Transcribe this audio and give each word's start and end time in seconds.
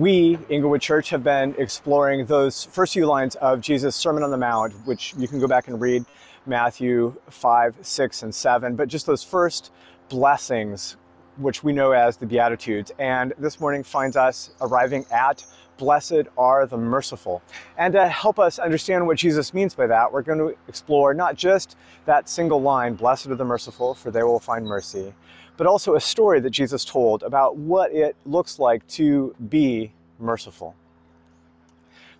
we, 0.00 0.38
Inglewood 0.48 0.80
Church, 0.80 1.10
have 1.10 1.22
been 1.22 1.54
exploring 1.58 2.24
those 2.24 2.64
first 2.64 2.94
few 2.94 3.04
lines 3.04 3.34
of 3.36 3.60
Jesus' 3.60 3.94
Sermon 3.94 4.22
on 4.22 4.30
the 4.30 4.36
Mount, 4.38 4.72
which 4.86 5.12
you 5.18 5.28
can 5.28 5.38
go 5.38 5.46
back 5.46 5.68
and 5.68 5.78
read 5.78 6.06
Matthew 6.46 7.14
5, 7.28 7.76
6, 7.82 8.22
and 8.22 8.34
7, 8.34 8.76
but 8.76 8.88
just 8.88 9.04
those 9.04 9.22
first 9.22 9.70
blessings, 10.08 10.96
which 11.36 11.62
we 11.62 11.74
know 11.74 11.92
as 11.92 12.16
the 12.16 12.24
Beatitudes. 12.24 12.90
And 12.98 13.34
this 13.38 13.60
morning 13.60 13.82
finds 13.82 14.16
us 14.16 14.52
arriving 14.62 15.04
at 15.10 15.44
Blessed 15.76 16.24
are 16.36 16.66
the 16.66 16.76
merciful. 16.76 17.42
And 17.78 17.92
to 17.94 18.06
help 18.06 18.38
us 18.38 18.58
understand 18.58 19.06
what 19.06 19.16
Jesus 19.16 19.54
means 19.54 19.74
by 19.74 19.86
that, 19.86 20.12
we're 20.12 20.22
going 20.22 20.38
to 20.38 20.54
explore 20.68 21.14
not 21.14 21.36
just 21.36 21.76
that 22.04 22.28
single 22.28 22.60
line, 22.60 22.94
Blessed 22.94 23.28
are 23.28 23.34
the 23.34 23.44
merciful, 23.44 23.94
for 23.94 24.10
they 24.10 24.22
will 24.22 24.40
find 24.40 24.66
mercy, 24.66 25.14
but 25.56 25.66
also 25.66 25.94
a 25.94 26.00
story 26.00 26.40
that 26.40 26.50
Jesus 26.50 26.84
told 26.84 27.22
about 27.22 27.56
what 27.56 27.92
it 27.92 28.14
looks 28.26 28.58
like 28.58 28.86
to 28.88 29.34
be 29.48 29.92
merciful. 30.20 30.74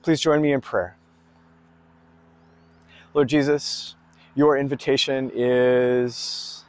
Please 0.03 0.21
join 0.21 0.41
me 0.41 0.53
in 0.53 0.61
prayer. 0.61 0.97
Lord 3.13 3.29
Jesus, 3.29 3.97
your 4.35 4.57
invitation 4.57 5.31
is, 5.35 6.65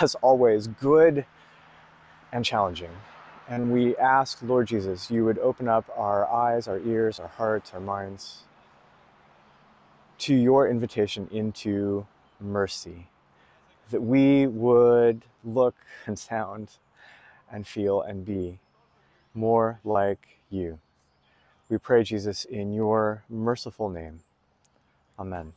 as 0.00 0.14
always, 0.16 0.66
good 0.66 1.24
and 2.32 2.44
challenging. 2.44 2.90
And 3.48 3.72
we 3.72 3.96
ask, 3.96 4.38
Lord 4.42 4.66
Jesus, 4.66 5.10
you 5.10 5.24
would 5.24 5.38
open 5.38 5.68
up 5.68 5.88
our 5.96 6.28
eyes, 6.28 6.66
our 6.66 6.80
ears, 6.80 7.20
our 7.20 7.28
hearts, 7.28 7.72
our 7.72 7.80
minds 7.80 8.42
to 10.18 10.34
your 10.34 10.68
invitation 10.68 11.28
into 11.30 12.06
mercy 12.40 13.06
that 13.90 14.02
we 14.02 14.46
would 14.46 15.22
look 15.44 15.76
and 16.06 16.18
sound 16.18 16.72
and 17.50 17.66
feel 17.66 18.00
and 18.00 18.24
be 18.24 18.58
more 19.36 19.80
like 19.84 20.38
you. 20.50 20.78
We 21.68 21.78
pray, 21.78 22.02
Jesus, 22.02 22.44
in 22.44 22.72
your 22.72 23.24
merciful 23.28 23.88
name. 23.88 24.20
Amen. 25.18 25.52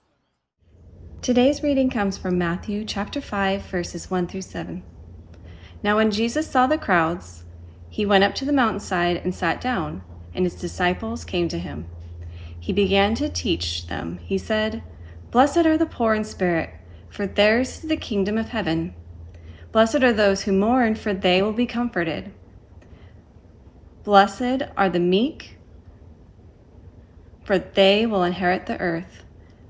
Today's 1.22 1.64
reading 1.64 1.90
comes 1.90 2.18
from 2.18 2.38
Matthew 2.38 2.86
chapter 2.86 3.22
5, 3.22 3.64
verses 3.64 4.12
1 4.12 4.28
through 4.28 4.42
7. 4.42 4.84
Now, 5.82 5.96
when 5.96 6.12
Jesus 6.12 6.50
saw 6.50 6.68
the 6.68 6.78
crowds, 6.78 7.44
he 7.90 8.06
went 8.06 8.24
up 8.24 8.36
to 8.36 8.46
the 8.46 8.54
mountainside 8.54 9.18
and 9.18 9.34
sat 9.34 9.62
down, 9.62 10.04
and 10.34 10.46
his 10.46 10.56
disciples 10.56 11.26
came 11.26 11.48
to 11.50 11.60
him. 11.60 11.88
He 12.60 12.74
began 12.74 13.16
to 13.16 13.30
teach 13.30 13.88
them. 13.88 14.20
He 14.20 14.38
said, 14.38 14.84
Blessed 15.32 15.66
are 15.66 15.78
the 15.78 15.86
poor 15.86 16.14
in 16.14 16.24
spirit 16.24 16.72
for 17.10 17.26
theirs 17.26 17.84
is 17.84 17.90
the 17.90 17.98
kingdom 17.98 18.38
of 18.38 18.50
heaven. 18.50 18.94
Blessed 19.72 20.04
are 20.04 20.14
those 20.14 20.44
who 20.44 20.52
mourn, 20.52 20.96
for 20.96 21.14
they 21.14 21.42
will 21.42 21.54
be 21.54 21.66
comforted. 21.66 22.32
Blessed 24.04 24.64
are 24.78 24.90
the 24.90 25.00
meek, 25.00 25.58
for 27.44 27.60
they 27.60 28.06
will 28.06 28.24
inherit 28.24 28.66
the 28.66 28.80
earth. 28.80 29.24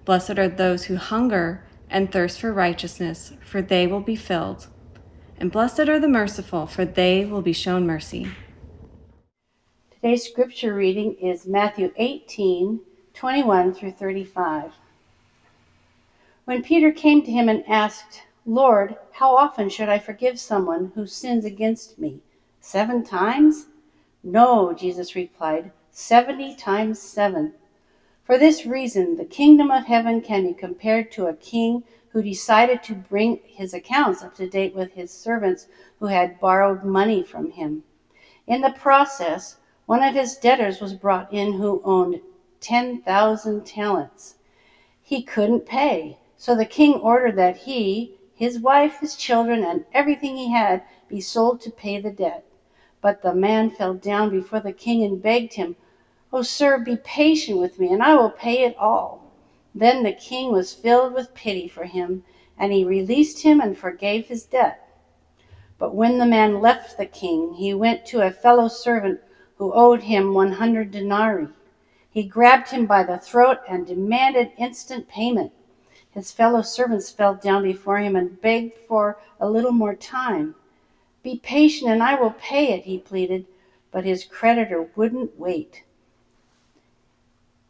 Blessed 0.06 0.38
are 0.38 0.48
those 0.48 0.86
who 0.86 0.98
hunger 0.98 1.64
and 1.90 2.12
thirst 2.12 2.40
for 2.40 2.54
righteousness, 2.54 3.34
for 3.44 3.62
they 3.62 3.88
will 3.88 4.02
be 4.02 4.16
filled. 4.16 4.68
And 5.38 5.52
blessed 5.52 5.88
are 5.90 6.00
the 6.00 6.08
merciful, 6.08 6.68
for 6.68 6.86
they 6.86 7.26
will 7.26 7.42
be 7.42 7.54
shown 7.54 7.88
mercy. 7.88 8.28
Today's 9.92 10.24
scripture 10.24 10.74
reading 10.74 11.16
is 11.16 11.48
Matthew 11.48 11.92
18 11.98 12.82
21 13.14 13.74
through 13.74 13.92
35. 13.92 14.72
When 16.46 16.64
Peter 16.64 16.92
came 16.92 17.22
to 17.24 17.32
him 17.32 17.50
and 17.50 17.64
asked, 17.68 18.24
Lord, 18.46 18.96
how 19.12 19.36
often 19.36 19.70
should 19.70 19.90
I 19.90 20.00
forgive 20.00 20.40
someone 20.40 20.92
who 20.96 21.06
sins 21.06 21.44
against 21.44 22.00
me? 22.00 22.22
Seven 22.62 23.04
times? 23.04 23.68
No, 24.24 24.74
Jesus 24.74 25.16
replied, 25.16 25.72
seventy 25.92 26.54
times 26.54 27.00
seven. 27.00 27.54
For 28.26 28.38
this 28.38 28.66
reason, 28.66 29.16
the 29.16 29.24
kingdom 29.24 29.72
of 29.72 29.86
heaven 29.86 30.20
can 30.20 30.44
be 30.44 30.54
compared 30.54 31.10
to 31.14 31.28
a 31.28 31.34
king 31.34 31.84
who 32.10 32.22
decided 32.22 32.84
to 32.84 32.96
bring 32.96 33.40
his 33.46 33.74
accounts 33.74 34.22
up 34.22 34.36
to 34.36 34.50
date 34.50 34.76
with 34.76 34.92
his 34.92 35.10
servants 35.10 35.68
who 36.00 36.08
had 36.08 36.40
borrowed 36.40 36.84
money 36.84 37.24
from 37.24 37.52
him. 37.52 37.84
In 38.46 38.60
the 38.62 38.72
process, 38.72 39.58
one 39.86 40.04
of 40.04 40.16
his 40.16 40.36
debtors 40.36 40.82
was 40.82 40.94
brought 40.94 41.32
in 41.32 41.54
who 41.54 41.82
owned 41.86 42.20
10,000 42.60 43.66
talents. 43.66 44.36
He 45.02 45.24
couldn't 45.24 45.66
pay. 45.66 46.18
So 46.36 46.56
the 46.56 46.66
king 46.66 46.96
ordered 46.96 47.38
that 47.38 47.56
he, 47.58 48.18
his 48.36 48.60
wife, 48.60 49.00
his 49.00 49.16
children, 49.16 49.64
and 49.64 49.86
everything 49.94 50.36
he 50.36 50.52
had 50.52 50.84
be 51.08 51.22
sold 51.22 51.62
to 51.62 51.72
pay 51.72 52.02
the 52.02 52.12
debt. 52.12 52.44
But 53.02 53.22
the 53.22 53.34
man 53.34 53.70
fell 53.70 53.94
down 53.94 54.30
before 54.30 54.60
the 54.60 54.74
king 54.74 55.04
and 55.04 55.22
begged 55.22 55.54
him, 55.54 55.76
Oh, 56.34 56.42
sir, 56.42 56.78
be 56.78 56.96
patient 56.96 57.58
with 57.58 57.80
me, 57.80 57.92
and 57.92 58.04
I 58.04 58.16
will 58.16 58.30
pay 58.30 58.64
it 58.64 58.78
all. 58.78 59.32
Then 59.74 60.04
the 60.04 60.12
king 60.12 60.52
was 60.52 60.74
filled 60.74 61.14
with 61.14 61.34
pity 61.34 61.68
for 61.68 61.86
him, 61.86 62.24
and 62.58 62.74
he 62.74 62.84
released 62.84 63.44
him 63.44 63.62
and 63.62 63.78
forgave 63.78 64.28
his 64.28 64.44
debt. 64.44 64.86
But 65.78 65.96
when 65.96 66.18
the 66.18 66.26
man 66.26 66.60
left 66.60 66.98
the 66.98 67.06
king, 67.06 67.54
he 67.54 67.74
went 67.74 68.06
to 68.08 68.22
a 68.22 68.32
fellow 68.32 68.68
servant 68.68 69.22
who 69.58 69.74
owed 69.74 70.04
him 70.04 70.34
100 70.34 70.92
denarii. 70.92 71.48
He 72.12 72.24
grabbed 72.24 72.72
him 72.72 72.86
by 72.86 73.04
the 73.04 73.18
throat 73.18 73.60
and 73.68 73.88
demanded 73.88 74.52
instant 74.58 75.08
payment. 75.08 75.54
His 76.12 76.32
fellow 76.32 76.62
servants 76.62 77.10
fell 77.10 77.36
down 77.36 77.64
before 77.64 78.00
him 78.00 78.16
and 78.16 78.42
begged 78.42 78.74
for 78.88 79.20
a 79.40 79.50
little 79.50 79.72
more 79.72 79.96
time. 79.96 80.56
Be 81.30 81.38
patient 81.38 81.92
and 81.92 82.02
I 82.02 82.16
will 82.16 82.32
pay 82.32 82.74
it, 82.74 82.86
he 82.86 82.98
pleaded, 82.98 83.46
but 83.92 84.04
his 84.04 84.24
creditor 84.26 84.90
wouldn't 84.96 85.38
wait. 85.40 85.84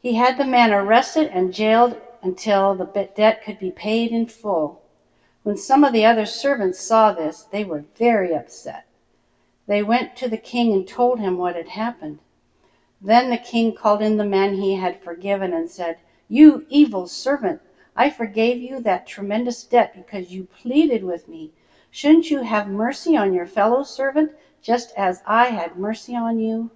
He 0.01 0.13
had 0.13 0.37
the 0.37 0.45
man 0.45 0.71
arrested 0.71 1.27
and 1.33 1.53
jailed 1.53 1.99
until 2.21 2.73
the 2.73 2.85
debt 2.85 3.43
could 3.43 3.59
be 3.59 3.69
paid 3.69 4.13
in 4.13 4.27
full. 4.27 4.81
When 5.43 5.57
some 5.57 5.83
of 5.83 5.91
the 5.91 6.05
other 6.05 6.25
servants 6.25 6.79
saw 6.79 7.11
this, 7.11 7.43
they 7.43 7.65
were 7.65 7.83
very 7.97 8.33
upset. 8.33 8.85
They 9.67 9.83
went 9.83 10.15
to 10.15 10.29
the 10.29 10.37
king 10.37 10.71
and 10.71 10.87
told 10.87 11.19
him 11.19 11.37
what 11.37 11.57
had 11.57 11.67
happened. 11.67 12.19
Then 13.01 13.29
the 13.29 13.35
king 13.35 13.75
called 13.75 14.01
in 14.01 14.15
the 14.15 14.23
man 14.23 14.53
he 14.53 14.75
had 14.75 15.03
forgiven 15.03 15.51
and 15.51 15.69
said, 15.69 15.97
You 16.29 16.65
evil 16.69 17.07
servant! 17.07 17.59
I 17.93 18.09
forgave 18.09 18.61
you 18.61 18.79
that 18.83 19.05
tremendous 19.05 19.65
debt 19.65 19.93
because 19.93 20.31
you 20.31 20.45
pleaded 20.45 21.03
with 21.03 21.27
me. 21.27 21.51
Shouldn't 21.91 22.29
you 22.29 22.43
have 22.43 22.67
mercy 22.67 23.17
on 23.17 23.33
your 23.33 23.47
fellow 23.47 23.83
servant, 23.83 24.31
just 24.61 24.93
as 24.95 25.23
I 25.25 25.47
had 25.47 25.77
mercy 25.77 26.15
on 26.15 26.39
you? 26.39 26.71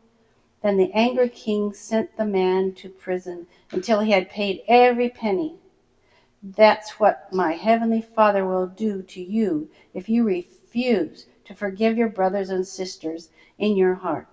Then 0.62 0.78
the 0.78 0.92
angry 0.94 1.30
king 1.30 1.74
sent 1.74 2.16
the 2.18 2.26
man 2.26 2.74
to 2.76 2.90
prison 2.90 3.48
until 3.72 4.00
he 4.00 4.12
had 4.12 4.30
paid 4.30 4.64
every 4.68 5.10
penny. 5.10 5.56
That's 6.42 7.00
what 7.00 7.32
my 7.32 7.54
heavenly 7.54 8.02
Father 8.02 8.46
will 8.46 8.68
do 8.68 9.02
to 9.04 9.22
you 9.22 9.70
if 9.94 10.10
you 10.10 10.24
refuse 10.24 11.28
to 11.46 11.54
forgive 11.54 11.98
your 11.98 12.10
brothers 12.10 12.50
and 12.50 12.66
sisters 12.66 13.30
in 13.58 13.76
your 13.76 13.96
heart. 13.96 14.28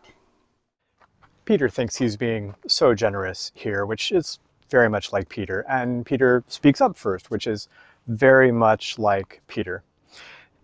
Peter 1.44 1.68
thinks 1.68 1.96
he's 1.96 2.16
being 2.16 2.54
so 2.66 2.94
generous 2.94 3.50
here, 3.54 3.84
which 3.84 4.12
is 4.12 4.38
very 4.70 4.88
much 4.88 5.12
like 5.12 5.28
Peter. 5.28 5.64
And 5.68 6.06
Peter 6.06 6.44
speaks 6.46 6.80
up 6.80 6.96
first, 6.96 7.30
which 7.30 7.46
is 7.46 7.68
very 8.06 8.52
much 8.52 8.98
like 8.98 9.40
Peter. 9.48 9.82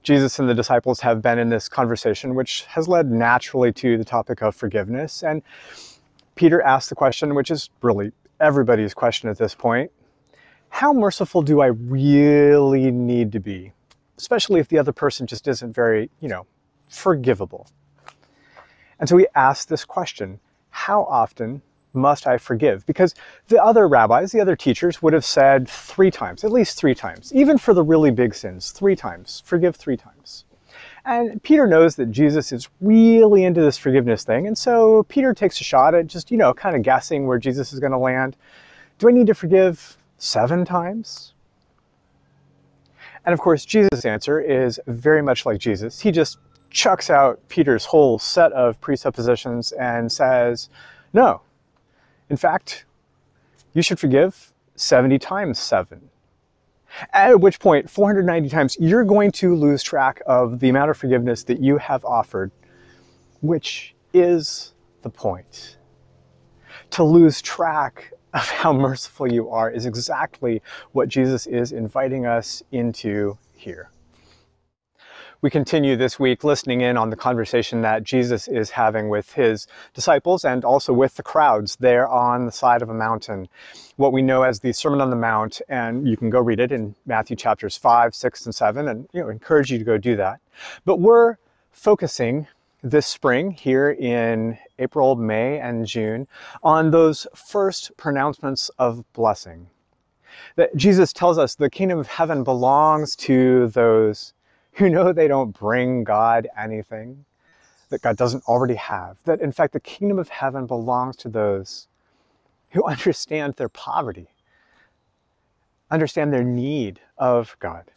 Jesus 0.07 0.39
and 0.39 0.49
the 0.49 0.55
disciples 0.55 1.01
have 1.01 1.21
been 1.21 1.37
in 1.37 1.49
this 1.49 1.69
conversation, 1.69 2.37
which 2.37 2.65
has 2.67 2.87
led 2.87 3.11
naturally 3.11 3.73
to 3.73 3.99
the 3.99 4.05
topic 4.05 4.41
of 4.41 4.55
forgiveness. 4.55 5.25
And 5.25 5.43
Peter 6.37 6.63
asks 6.63 6.91
the 6.91 6.95
question, 6.95 7.35
which 7.35 7.51
is 7.51 7.71
really 7.83 8.13
everybody's 8.39 8.95
question 8.95 9.29
at 9.29 9.37
this 9.37 9.55
point 9.55 9.91
how 10.69 10.93
merciful 10.93 11.43
do 11.43 11.61
I 11.61 11.67
really 11.67 12.91
need 12.91 13.33
to 13.33 13.41
be? 13.41 13.73
Especially 14.19 14.61
if 14.61 14.69
the 14.69 14.79
other 14.79 14.93
person 14.93 15.27
just 15.27 15.49
isn't 15.49 15.73
very, 15.73 16.11
you 16.21 16.29
know, 16.29 16.47
forgivable. 16.89 17.67
And 19.01 19.09
so 19.09 19.17
we 19.17 19.27
ask 19.35 19.67
this 19.67 19.85
question 19.85 20.39
How 20.71 21.03
often 21.05 21.63
must 21.97 22.27
I 22.27 22.39
forgive? 22.39 22.87
Because 22.87 23.15
the 23.49 23.63
other 23.63 23.89
rabbis, 23.89 24.33
the 24.33 24.41
other 24.41 24.55
teachers, 24.55 25.03
would 25.03 25.13
have 25.13 25.25
said 25.25 25.69
three 25.69 26.11
times, 26.11 26.45
at 26.45 26.53
least 26.53 26.79
three 26.79 26.95
times, 26.95 27.33
even 27.35 27.59
for 27.59 27.75
the 27.75 27.83
really 27.83 28.11
big 28.11 28.35
sins, 28.35 28.71
three 28.71 28.95
times. 28.95 29.43
Forgive 29.45 29.75
three 29.75 29.97
times. 29.97 30.45
And 31.05 31.43
Peter 31.43 31.67
knows 31.67 31.97
that 31.97 32.11
Jesus 32.11 32.53
is 32.53 32.69
really 32.81 33.45
into 33.45 33.61
this 33.61 33.79
forgiveness 33.79 34.25
thing. 34.25 34.47
And 34.47 34.59
so 34.59 35.05
Peter 35.05 35.33
takes 35.33 35.61
a 35.61 35.65
shot 35.65 35.95
at 35.95 36.09
just, 36.09 36.31
you 36.31 36.37
know, 36.37 36.53
kind 36.53 36.75
of 36.75 36.83
guessing 36.83 37.27
where 37.27 37.39
Jesus 37.39 37.73
is 37.73 37.79
going 37.79 37.93
to 37.93 37.99
land. 37.99 38.37
Do 38.99 39.09
I 39.09 39.13
need 39.13 39.29
to 39.29 39.35
forgive 39.35 39.97
seven 40.19 40.65
times? 40.65 41.33
And 43.25 43.33
of 43.33 43.41
course, 43.41 43.65
Jesus' 43.65 44.05
answer 44.05 44.41
is 44.41 44.81
very 44.87 45.23
much 45.23 45.47
like 45.47 45.59
Jesus. 45.59 46.01
He 46.01 46.11
just 46.11 46.39
chucks 46.71 47.09
out 47.09 47.41
Peter's 47.49 47.85
whole 47.85 48.19
set 48.19 48.53
of 48.53 48.81
presuppositions 48.81 49.73
and 49.73 50.11
says, 50.11 50.69
no. 51.13 51.41
In 52.29 52.37
fact, 52.37 52.85
you 53.73 53.83
should 53.83 53.99
forgive 53.99 54.53
70 54.75 55.19
times 55.19 55.59
7. 55.59 56.11
At 57.13 57.41
which 57.41 57.61
point, 57.61 57.91
490 57.91 58.49
times, 58.49 58.77
you're 58.81 59.05
going 59.05 59.31
to 59.33 59.55
lose 59.55 59.83
track 59.83 60.23
of 60.27 60.61
the 60.61 60.69
amount 60.69 60.91
of 60.91 60.97
forgiveness 60.97 61.45
that 61.45 61.61
you 61.61 61.77
have 61.79 62.05
offered, 62.05 62.51
which 63.41 63.95
is 64.15 64.75
the 65.03 65.11
point. 65.11 65.77
To 66.91 67.05
lose 67.05 67.43
track 67.43 68.13
of 68.33 68.49
how 68.49 68.73
merciful 68.73 69.31
you 69.31 69.51
are 69.51 69.71
is 69.71 69.87
exactly 69.87 70.63
what 70.93 71.09
Jesus 71.09 71.47
is 71.47 71.73
inviting 71.73 72.27
us 72.27 72.63
into 72.73 73.37
here. 73.55 73.91
We 75.47 75.51
continue 75.51 75.95
this 75.95 76.19
week 76.19 76.43
listening 76.43 76.81
in 76.81 76.97
on 76.97 77.11
the 77.11 77.15
conversation 77.15 77.81
that 77.83 78.03
Jesus 78.03 78.49
is 78.49 78.71
having 78.71 79.09
with 79.09 79.35
his 79.35 79.69
disciples 79.95 80.45
and 80.45 80.65
also 80.65 80.93
with 80.93 81.15
the 81.15 81.23
crowds 81.23 81.77
there 81.77 82.09
on 82.09 82.47
the 82.47 82.51
side 82.51 82.83
of 82.83 82.91
a 82.91 82.95
mountain, 82.95 83.49
what 83.95 84.13
we 84.13 84.23
know 84.23 84.43
as 84.43 84.59
the 84.59 84.73
Sermon 84.73 85.01
on 85.01 85.09
the 85.09 85.15
Mount. 85.15 85.63
And 85.69 86.09
you 86.09 86.17
can 86.17 86.31
go 86.31 86.41
read 86.41 86.59
it 86.59 86.73
in 86.73 86.97
Matthew 87.07 87.37
chapters 87.37 87.77
5, 87.77 88.13
6, 88.13 88.47
and 88.47 88.55
7, 88.57 88.89
and 88.89 89.09
you 89.13 89.21
know, 89.21 89.29
encourage 89.29 89.71
you 89.71 89.79
to 89.79 89.85
go 89.85 89.97
do 89.97 90.17
that. 90.17 90.41
But 90.85 90.99
we're 90.99 91.37
focusing 91.71 92.49
this 92.83 93.07
spring 93.07 93.53
here 93.53 93.93
in 93.93 94.59
April, 94.81 95.15
May, 95.15 95.61
and 95.61 95.87
June 95.87 96.27
on 96.65 96.91
those 96.91 97.25
first 97.37 97.97
pronouncements 97.97 98.69
of 98.81 99.05
blessing. 99.13 99.69
That 100.57 100.75
Jesus 100.75 101.13
tells 101.13 101.39
us 101.39 101.55
the 101.55 101.71
kingdom 101.71 102.01
of 102.01 102.09
heaven 102.09 102.43
belongs 102.43 103.15
to 103.17 103.69
those 103.69 104.35
who 104.79 104.91
know 104.91 105.13
they 105.13 105.29
don't 105.29 105.59
bring 105.59 106.05
God 106.05 106.49
anything 106.57 107.25
that 107.89 108.03
God 108.03 108.17
doesn't 108.17 108.45
already 108.45 108.75
have. 108.75 109.17
That 109.25 109.41
in 109.41 109.53
fact, 109.53 109.73
the 109.73 109.81
kingdom 109.81 110.19
of 110.19 110.29
heaven 110.29 110.67
belongs 110.67 111.17
to 111.17 111.29
those 111.29 111.89
who 112.71 112.85
understand 112.87 113.55
their 113.55 113.69
poverty, 113.71 114.29
understand 115.91 116.33
their 116.33 116.45
need 116.45 117.01
of 117.17 117.57
God. 117.59 117.91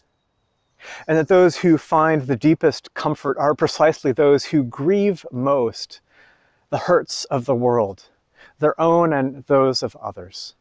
And 1.08 1.18
that 1.18 1.28
those 1.28 1.58
who 1.58 1.78
find 1.78 2.22
the 2.22 2.38
deepest 2.38 2.94
comfort 2.94 3.38
are 3.38 3.54
precisely 3.54 4.14
those 4.14 4.46
who 4.46 4.64
grieve 4.64 5.26
most 5.32 6.00
the 6.70 6.78
hurts 6.78 7.26
of 7.26 7.44
the 7.44 7.56
world, 7.56 8.06
their 8.60 8.80
own 8.80 9.12
and 9.12 9.44
those 9.48 9.84
of 9.84 9.98
others. 9.98 10.56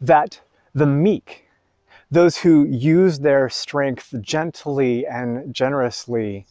That 0.00 0.40
the 0.72 0.86
meek 0.86 1.43
those 2.14 2.36
who 2.36 2.64
use 2.64 3.18
their 3.18 3.48
strength 3.48 4.14
gently 4.20 5.04
and 5.06 5.52
generously 5.52 6.46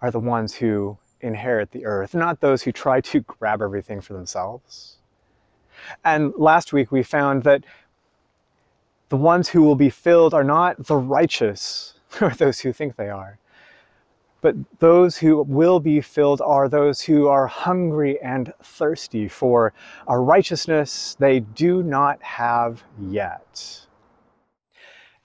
are 0.00 0.10
the 0.10 0.20
ones 0.20 0.54
who 0.54 0.96
inherit 1.20 1.72
the 1.72 1.84
earth, 1.84 2.14
not 2.14 2.40
those 2.40 2.62
who 2.62 2.70
try 2.70 3.00
to 3.00 3.20
grab 3.20 3.60
everything 3.60 4.00
for 4.00 4.12
themselves. 4.12 4.98
And 6.04 6.32
last 6.36 6.72
week 6.72 6.92
we 6.92 7.02
found 7.02 7.42
that 7.42 7.64
the 9.08 9.16
ones 9.16 9.48
who 9.48 9.62
will 9.62 9.76
be 9.76 9.90
filled 9.90 10.34
are 10.34 10.44
not 10.44 10.86
the 10.86 10.96
righteous, 10.96 11.94
or 12.20 12.30
those 12.30 12.60
who 12.60 12.72
think 12.72 12.96
they 12.96 13.08
are, 13.08 13.38
but 14.40 14.54
those 14.78 15.18
who 15.18 15.42
will 15.42 15.80
be 15.80 16.00
filled 16.00 16.40
are 16.40 16.68
those 16.68 17.00
who 17.00 17.26
are 17.26 17.46
hungry 17.48 18.20
and 18.22 18.52
thirsty 18.62 19.26
for 19.26 19.72
a 20.06 20.18
righteousness 20.18 21.16
they 21.18 21.40
do 21.40 21.82
not 21.82 22.22
have 22.22 22.82
yet. 23.00 23.86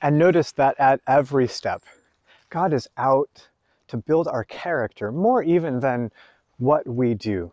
And 0.01 0.17
notice 0.17 0.51
that 0.53 0.79
at 0.79 1.01
every 1.07 1.47
step, 1.47 1.83
God 2.49 2.73
is 2.73 2.87
out 2.97 3.49
to 3.87 3.97
build 3.97 4.27
our 4.27 4.43
character 4.43 5.11
more 5.11 5.41
even 5.41 5.79
than 5.79 6.11
what 6.57 6.87
we 6.87 7.13
do. 7.13 7.51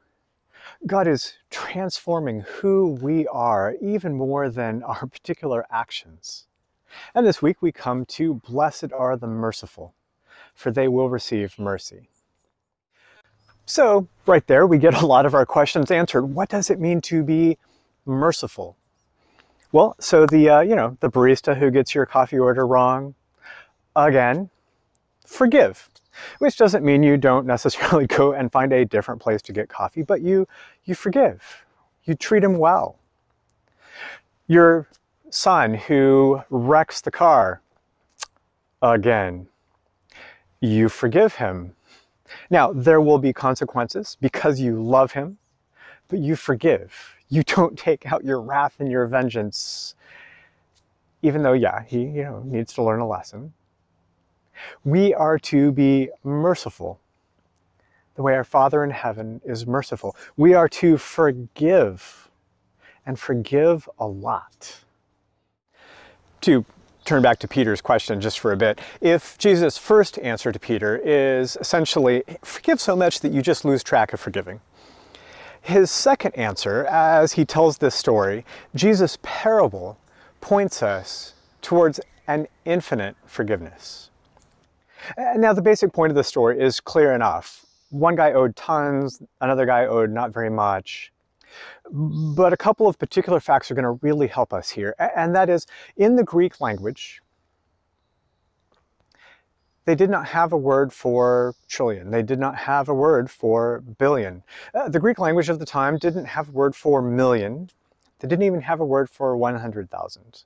God 0.86 1.06
is 1.06 1.34
transforming 1.50 2.40
who 2.40 2.98
we 3.00 3.26
are 3.28 3.74
even 3.80 4.14
more 4.14 4.48
than 4.48 4.82
our 4.82 5.06
particular 5.12 5.66
actions. 5.70 6.46
And 7.14 7.26
this 7.26 7.42
week 7.42 7.60
we 7.60 7.72
come 7.72 8.04
to 8.06 8.34
Blessed 8.34 8.92
are 8.92 9.16
the 9.16 9.26
merciful, 9.26 9.94
for 10.54 10.70
they 10.70 10.88
will 10.88 11.10
receive 11.10 11.58
mercy. 11.58 12.08
So, 13.66 14.06
right 14.26 14.46
there, 14.46 14.66
we 14.66 14.78
get 14.78 14.94
a 14.94 15.06
lot 15.06 15.24
of 15.24 15.34
our 15.34 15.46
questions 15.46 15.90
answered. 15.90 16.22
What 16.26 16.50
does 16.50 16.68
it 16.68 16.78
mean 16.78 17.00
to 17.02 17.22
be 17.22 17.56
merciful? 18.04 18.76
Well, 19.74 19.96
so 19.98 20.24
the 20.24 20.48
uh, 20.50 20.60
you 20.60 20.76
know 20.76 20.96
the 21.00 21.10
barista 21.10 21.58
who 21.58 21.68
gets 21.68 21.96
your 21.96 22.06
coffee 22.06 22.38
order 22.38 22.64
wrong, 22.64 23.16
again, 23.96 24.48
forgive, 25.26 25.90
which 26.38 26.56
doesn't 26.56 26.84
mean 26.84 27.02
you 27.02 27.16
don't 27.16 27.44
necessarily 27.44 28.06
go 28.18 28.34
and 28.34 28.52
find 28.52 28.72
a 28.72 28.84
different 28.84 29.20
place 29.20 29.42
to 29.42 29.52
get 29.52 29.68
coffee, 29.68 30.02
but 30.02 30.22
you 30.22 30.46
you 30.84 30.94
forgive, 30.94 31.64
you 32.04 32.14
treat 32.14 32.44
him 32.44 32.56
well. 32.58 33.00
Your 34.46 34.86
son 35.30 35.74
who 35.74 36.40
wrecks 36.50 37.00
the 37.00 37.10
car, 37.10 37.60
again, 38.80 39.48
you 40.60 40.88
forgive 40.88 41.34
him. 41.34 41.74
Now 42.48 42.72
there 42.72 43.00
will 43.00 43.18
be 43.18 43.32
consequences 43.32 44.16
because 44.20 44.60
you 44.60 44.80
love 44.80 45.10
him, 45.10 45.38
but 46.06 46.20
you 46.20 46.36
forgive 46.36 47.13
you 47.28 47.42
don't 47.42 47.78
take 47.78 48.10
out 48.10 48.24
your 48.24 48.40
wrath 48.40 48.76
and 48.78 48.90
your 48.90 49.06
vengeance, 49.06 49.94
even 51.22 51.42
though, 51.42 51.52
yeah, 51.52 51.82
he 51.84 52.02
you 52.02 52.22
know 52.24 52.42
needs 52.44 52.72
to 52.74 52.82
learn 52.82 53.00
a 53.00 53.08
lesson. 53.08 53.52
We 54.84 55.12
are 55.14 55.38
to 55.40 55.72
be 55.72 56.10
merciful, 56.22 57.00
the 58.14 58.22
way 58.22 58.34
our 58.34 58.44
Father 58.44 58.84
in 58.84 58.90
heaven 58.90 59.40
is 59.44 59.66
merciful. 59.66 60.16
We 60.36 60.54
are 60.54 60.68
to 60.68 60.96
forgive, 60.96 62.30
and 63.04 63.18
forgive 63.18 63.88
a 63.98 64.06
lot. 64.06 64.80
To 66.42 66.64
turn 67.04 67.20
back 67.20 67.38
to 67.40 67.48
Peter's 67.48 67.80
question 67.80 68.20
just 68.20 68.38
for 68.38 68.52
a 68.52 68.56
bit, 68.56 68.80
if 69.00 69.36
Jesus' 69.38 69.76
first 69.76 70.18
answer 70.20 70.52
to 70.52 70.58
Peter 70.58 71.00
is 71.04 71.56
essentially, 71.60 72.22
forgive 72.42 72.80
so 72.80 72.94
much 72.94 73.20
that 73.20 73.32
you 73.32 73.42
just 73.42 73.64
lose 73.64 73.82
track 73.82 74.12
of 74.12 74.20
forgiving 74.20 74.60
his 75.64 75.90
second 75.90 76.36
answer, 76.36 76.84
as 76.84 77.32
he 77.32 77.46
tells 77.46 77.78
this 77.78 77.94
story, 77.94 78.44
Jesus' 78.74 79.16
parable 79.22 79.98
points 80.42 80.82
us 80.82 81.32
towards 81.62 81.98
an 82.26 82.46
infinite 82.66 83.16
forgiveness. 83.24 84.10
Now, 85.16 85.54
the 85.54 85.62
basic 85.62 85.90
point 85.94 86.10
of 86.10 86.16
the 86.16 86.24
story 86.24 86.60
is 86.60 86.80
clear 86.80 87.14
enough. 87.14 87.64
One 87.88 88.14
guy 88.14 88.32
owed 88.32 88.56
tons, 88.56 89.22
another 89.40 89.64
guy 89.64 89.86
owed 89.86 90.10
not 90.10 90.34
very 90.34 90.50
much. 90.50 91.10
But 91.90 92.52
a 92.52 92.58
couple 92.58 92.86
of 92.86 92.98
particular 92.98 93.40
facts 93.40 93.70
are 93.70 93.74
going 93.74 93.84
to 93.84 93.98
really 94.02 94.26
help 94.26 94.52
us 94.52 94.68
here, 94.68 94.94
and 95.16 95.34
that 95.34 95.48
is 95.48 95.66
in 95.96 96.16
the 96.16 96.24
Greek 96.24 96.60
language, 96.60 97.22
they 99.84 99.94
did 99.94 100.10
not 100.10 100.26
have 100.26 100.52
a 100.52 100.56
word 100.56 100.92
for 100.92 101.54
trillion. 101.68 102.10
They 102.10 102.22
did 102.22 102.38
not 102.38 102.56
have 102.56 102.88
a 102.88 102.94
word 102.94 103.30
for 103.30 103.80
billion. 103.98 104.42
Uh, 104.74 104.88
the 104.88 105.00
Greek 105.00 105.18
language 105.18 105.48
of 105.48 105.58
the 105.58 105.66
time 105.66 105.98
didn't 105.98 106.24
have 106.24 106.48
a 106.48 106.52
word 106.52 106.74
for 106.74 107.02
million. 107.02 107.70
They 108.20 108.28
didn't 108.28 108.44
even 108.44 108.62
have 108.62 108.80
a 108.80 108.84
word 108.84 109.10
for 109.10 109.36
100,000. 109.36 110.44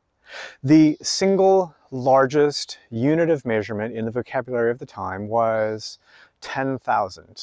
The 0.63 0.99
single 1.01 1.75
largest 1.91 2.79
unit 2.91 3.31
of 3.31 3.47
measurement 3.47 3.97
in 3.97 4.05
the 4.05 4.11
vocabulary 4.11 4.71
of 4.71 4.79
the 4.79 4.87
time 4.87 5.29
was 5.29 5.99
10,000, 6.41 7.43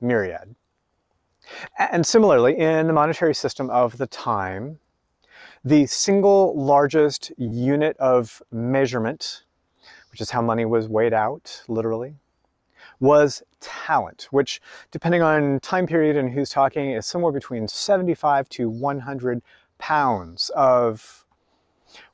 myriad. 0.00 0.54
And 1.78 2.06
similarly, 2.06 2.56
in 2.56 2.86
the 2.86 2.92
monetary 2.92 3.34
system 3.34 3.70
of 3.70 3.98
the 3.98 4.06
time, 4.06 4.78
the 5.64 5.86
single 5.86 6.56
largest 6.56 7.32
unit 7.36 7.96
of 7.98 8.40
measurement 8.50 9.42
which 10.16 10.22
is 10.22 10.30
how 10.30 10.40
money 10.40 10.64
was 10.64 10.88
weighed 10.88 11.12
out, 11.12 11.62
literally, 11.68 12.14
was 13.00 13.42
talent, 13.60 14.28
which, 14.30 14.62
depending 14.90 15.20
on 15.20 15.60
time 15.60 15.86
period 15.86 16.16
and 16.16 16.30
who's 16.30 16.48
talking, 16.48 16.92
is 16.92 17.04
somewhere 17.04 17.32
between 17.32 17.68
75 17.68 18.48
to 18.48 18.70
100 18.70 19.42
pounds 19.76 20.50
of 20.56 21.26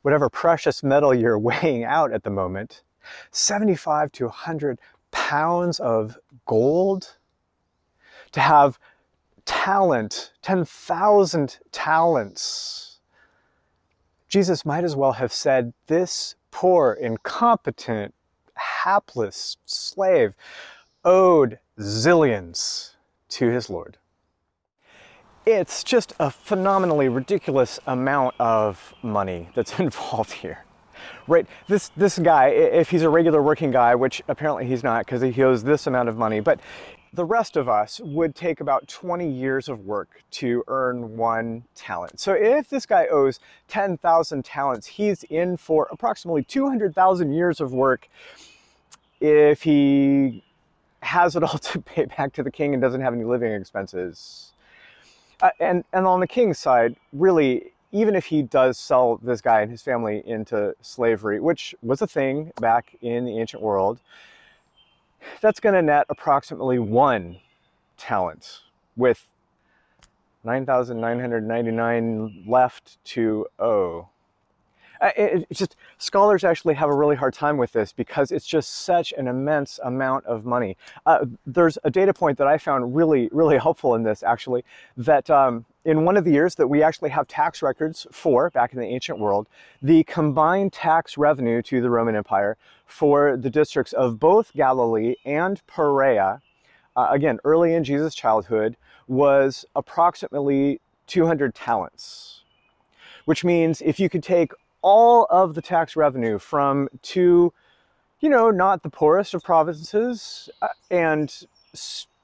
whatever 0.03 0.29
precious 0.29 0.83
metal 0.83 1.15
you're 1.15 1.39
weighing 1.49 1.85
out 1.85 2.13
at 2.13 2.25
the 2.25 2.31
moment, 2.31 2.83
75 3.31 4.11
to 4.11 4.25
100 4.25 4.81
pounds 5.13 5.79
of 5.79 6.19
gold, 6.45 7.19
to 8.33 8.41
have 8.41 8.81
talent, 9.45 10.33
10,000 10.43 11.57
talents. 11.71 12.99
Jesus 14.29 14.65
might 14.65 14.83
as 14.83 14.97
well 14.97 15.13
have 15.13 15.33
said, 15.33 15.73
This 15.87 16.35
poor, 16.53 16.93
incompetent, 16.93 18.15
hapless 18.55 19.57
slave 19.67 20.35
owed 21.05 21.59
zillions 21.81 22.93
to 23.31 23.49
his 23.49 23.69
Lord. 23.69 23.99
It's 25.45 25.83
just 25.83 26.13
a 26.21 26.31
phenomenally 26.31 27.09
ridiculous 27.09 27.81
amount 27.87 28.37
of 28.39 28.95
money 29.03 29.49
that's 29.57 29.79
involved 29.81 30.33
here. 30.33 30.65
Right, 31.27 31.47
this 31.67 31.91
this 31.97 32.19
guy, 32.19 32.49
if 32.49 32.91
he's 32.91 33.03
a 33.03 33.09
regular 33.09 33.43
working 33.43 33.73
guy, 33.73 33.95
which 33.97 34.23
apparently 34.29 34.67
he's 34.67 34.85
not 34.85 35.05
because 35.05 35.21
he 35.21 35.43
owes 35.43 35.65
this 35.65 35.89
amount 35.89 36.09
of 36.09 36.17
money, 36.17 36.39
but 36.39 36.61
the 37.13 37.25
rest 37.25 37.57
of 37.57 37.69
us 37.69 38.01
would 38.03 38.35
take 38.35 38.61
about 38.61 38.89
20 38.89 39.29
years 39.29 39.69
of 39.69 39.85
work 39.85 40.23
to 40.31 40.65
earn 40.67 41.17
one 41.17 41.65
talent. 41.75 42.19
So 42.19 42.33
if 42.33 42.71
this 42.71 42.87
guy 42.87 43.07
owes 43.07 43.39
10,000 43.69 44.45
talents, 44.45 44.87
he's 44.87 45.23
in 45.25 45.59
for 45.59 45.89
approximately 45.91 46.43
200,000 46.43 47.33
years 47.33 47.61
of 47.61 47.73
work 47.73 48.09
if 49.21 49.63
he 49.63 50.43
has 51.03 51.37
it 51.37 51.43
all 51.43 51.59
to 51.59 51.81
pay 51.81 52.07
back 52.07 52.33
to 52.35 52.43
the 52.43 52.51
king 52.51 52.73
and 52.73 52.81
doesn't 52.81 53.03
have 53.03 53.13
any 53.13 53.25
living 53.25 53.53
expenses. 53.53 54.53
Uh, 55.41 55.51
and 55.59 55.85
and 55.93 56.07
on 56.07 56.21
the 56.21 56.27
king's 56.27 56.59
side, 56.59 56.95
really, 57.13 57.73
even 57.91 58.15
if 58.15 58.27
he 58.27 58.43
does 58.43 58.79
sell 58.79 59.19
this 59.23 59.41
guy 59.41 59.61
and 59.61 59.71
his 59.71 59.83
family 59.83 60.23
into 60.25 60.75
slavery, 60.81 61.41
which 61.41 61.75
was 61.83 62.01
a 62.01 62.07
thing 62.07 62.53
back 62.61 62.97
in 63.03 63.25
the 63.25 63.39
ancient 63.39 63.61
world, 63.61 63.99
that's 65.41 65.61
going 65.61 65.75
to 65.75 65.83
net 65.83 66.07
approximately 66.09 66.79
one 66.79 67.39
talent 67.97 68.61
with 68.97 69.27
9,999 70.45 72.45
left 72.47 73.03
to 73.05 73.47
owe. 73.59 74.09
It, 75.03 75.47
it's 75.51 75.59
just 75.59 75.77
scholars 75.99 76.45
actually 76.45 76.75
have 76.75 76.89
a 76.89 76.95
really 76.95 77.17
hard 77.17 77.35
time 77.35 77.57
with 77.57 77.73
this 77.73 77.93
because 77.93 78.31
it's 78.31 78.47
just 78.47 78.71
such 78.71 79.13
an 79.13 79.27
immense 79.27 79.81
amount 79.83 80.25
of 80.27 80.45
money. 80.45 80.77
Uh, 81.07 81.27
there's 81.45 81.77
a 81.85 81.91
data 81.91 82.15
point 82.15 82.39
that 82.39 82.47
I 82.47 82.59
found 82.59 82.95
really, 82.95 83.29
really 83.33 83.59
helpful 83.59 83.95
in 83.95 84.03
this 84.03 84.23
actually, 84.23 84.65
that 84.97 85.29
um, 85.29 85.65
in 85.85 86.05
one 86.05 86.17
of 86.17 86.25
the 86.25 86.31
years 86.31 86.55
that 86.55 86.69
we 86.69 86.83
actually 86.83 87.11
have 87.11 87.27
tax 87.27 87.63
records 87.63 88.07
for 88.13 88.51
back 88.51 88.73
in 88.73 88.79
the 88.79 88.87
ancient 88.87 89.19
world, 89.19 89.49
the 89.81 90.05
combined 90.05 90.73
tax 90.73 91.19
revenue 91.19 91.63
to 91.63 91.81
the 91.81 91.91
Roman 91.91 92.15
Empire 92.15 92.57
for 92.87 93.37
the 93.37 93.51
districts 93.51 93.93
of 93.93 94.21
both 94.21 94.53
Galilee 94.53 95.17
and 95.25 95.61
Perea, 95.67 96.41
uh, 96.95 97.09
again, 97.11 97.39
early 97.45 97.75
in 97.75 97.85
Jesus' 97.85 98.15
childhood, 98.15 98.77
was 99.09 99.65
approximately 99.75 100.81
200 101.07 101.55
talents. 101.55 102.43
Which 103.25 103.45
means 103.45 103.81
if 103.83 104.01
you 104.01 104.09
could 104.09 104.23
take 104.23 104.53
all 104.83 105.27
of 105.31 105.55
the 105.55 105.63
tax 105.63 105.97
revenue 105.97 106.39
from 106.39 106.89
two, 107.01 107.53
you 108.21 108.29
know, 108.29 108.51
not 108.51 108.83
the 108.83 108.91
poorest 108.91 109.35
of 109.35 109.43
provinces 109.43 110.51
uh, 110.61 110.69
and, 110.91 111.47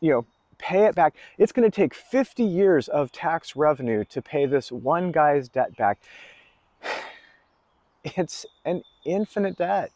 you 0.01 0.11
know, 0.11 0.27
pay 0.59 0.85
it 0.85 0.95
back. 0.95 1.15
It's 1.39 1.53
going 1.53 1.69
to 1.69 1.75
take 1.75 1.95
50 1.95 2.43
years 2.43 2.89
of 2.89 3.13
tax 3.13 3.57
revenue 3.57 4.05
to 4.05 4.21
pay 4.21 4.45
this 4.45 4.71
one 4.71 5.13
guy's 5.13 5.49
debt 5.49 5.77
back. 5.77 5.99
It's 8.17 8.47
an 8.65 8.85
infinite 9.05 9.59
debt. 9.59 9.91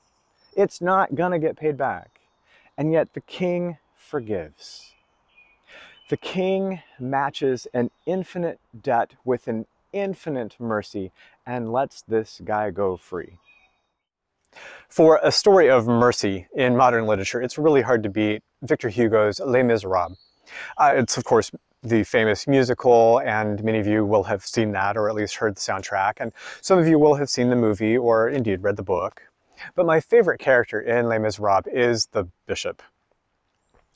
It's 0.54 0.82
not 0.82 1.14
going 1.14 1.30
to 1.32 1.38
get 1.38 1.56
paid 1.56 1.78
back. 1.78 2.20
And 2.76 2.92
yet 2.92 3.14
the 3.14 3.22
king 3.22 3.78
forgives. 3.96 4.92
The 6.10 6.16
king 6.18 6.82
matches 6.98 7.66
an 7.72 7.90
infinite 8.04 8.60
debt 8.78 9.14
with 9.24 9.48
an 9.48 9.64
infinite 9.92 10.56
mercy 10.58 11.12
and 11.46 11.72
lets 11.72 12.02
this 12.02 12.40
guy 12.44 12.70
go 12.70 12.96
free. 12.96 13.38
For 14.88 15.18
a 15.22 15.32
story 15.32 15.70
of 15.70 15.86
mercy 15.86 16.46
in 16.54 16.76
modern 16.76 17.06
literature, 17.06 17.40
it's 17.40 17.58
really 17.58 17.80
hard 17.80 18.02
to 18.02 18.10
beat 18.10 18.42
Victor 18.62 18.88
Hugo's 18.88 19.40
Les 19.40 19.62
Miserables. 19.62 20.18
Uh, 20.76 20.92
it's, 20.96 21.16
of 21.16 21.24
course, 21.24 21.50
the 21.82 22.04
famous 22.04 22.46
musical, 22.46 23.20
and 23.20 23.62
many 23.64 23.78
of 23.78 23.86
you 23.86 24.04
will 24.04 24.24
have 24.24 24.44
seen 24.44 24.72
that 24.72 24.96
or 24.96 25.08
at 25.08 25.14
least 25.14 25.36
heard 25.36 25.56
the 25.56 25.60
soundtrack, 25.60 26.14
and 26.18 26.32
some 26.60 26.78
of 26.78 26.86
you 26.86 26.98
will 26.98 27.14
have 27.14 27.30
seen 27.30 27.50
the 27.50 27.56
movie 27.56 27.96
or 27.96 28.28
indeed 28.28 28.62
read 28.62 28.76
the 28.76 28.82
book. 28.82 29.22
But 29.74 29.86
my 29.86 30.00
favorite 30.00 30.38
character 30.38 30.80
in 30.80 31.08
Les 31.08 31.18
Miserables 31.18 31.72
is 31.72 32.06
the 32.12 32.28
bishop 32.46 32.82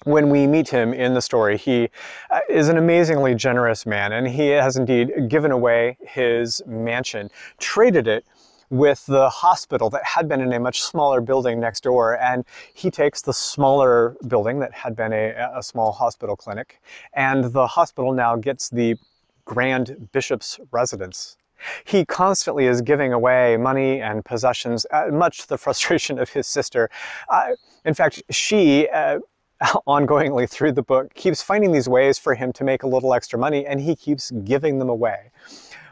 when 0.04 0.30
we 0.30 0.46
meet 0.46 0.68
him 0.68 0.92
in 0.92 1.14
the 1.14 1.22
story, 1.22 1.56
he 1.56 1.88
uh, 2.30 2.40
is 2.48 2.68
an 2.68 2.76
amazingly 2.76 3.34
generous 3.34 3.86
man, 3.86 4.12
and 4.12 4.28
he 4.28 4.48
has 4.48 4.76
indeed 4.76 5.28
given 5.28 5.50
away 5.50 5.96
his 6.00 6.62
mansion, 6.66 7.30
traded 7.58 8.06
it 8.06 8.24
with 8.68 9.06
the 9.06 9.28
hospital 9.28 9.88
that 9.90 10.04
had 10.04 10.28
been 10.28 10.40
in 10.40 10.52
a 10.52 10.60
much 10.60 10.82
smaller 10.82 11.20
building 11.20 11.60
next 11.60 11.84
door. 11.84 12.20
And 12.20 12.44
he 12.74 12.90
takes 12.90 13.22
the 13.22 13.32
smaller 13.32 14.16
building 14.26 14.58
that 14.58 14.72
had 14.72 14.96
been 14.96 15.12
a, 15.12 15.50
a 15.54 15.62
small 15.62 15.92
hospital 15.92 16.36
clinic, 16.36 16.80
and 17.14 17.44
the 17.44 17.66
hospital 17.66 18.12
now 18.12 18.36
gets 18.36 18.68
the 18.68 18.96
grand 19.44 20.08
bishop's 20.12 20.58
residence. 20.72 21.36
He 21.84 22.04
constantly 22.04 22.66
is 22.66 22.82
giving 22.82 23.14
away 23.14 23.56
money 23.56 24.02
and 24.02 24.24
possessions, 24.24 24.84
uh, 24.90 25.06
much 25.10 25.38
to 25.38 25.48
the 25.48 25.58
frustration 25.66 26.18
of 26.18 26.30
his 26.30 26.46
sister. 26.46 26.90
Uh, 27.30 27.52
in 27.84 27.94
fact, 27.94 28.22
she 28.30 28.88
uh, 28.88 29.20
ongoingly 29.86 30.48
through 30.48 30.72
the 30.72 30.82
book 30.82 31.14
keeps 31.14 31.42
finding 31.42 31.72
these 31.72 31.88
ways 31.88 32.18
for 32.18 32.34
him 32.34 32.52
to 32.52 32.64
make 32.64 32.82
a 32.82 32.86
little 32.86 33.14
extra 33.14 33.38
money 33.38 33.66
and 33.66 33.80
he 33.80 33.94
keeps 33.94 34.30
giving 34.30 34.78
them 34.78 34.88
away. 34.88 35.30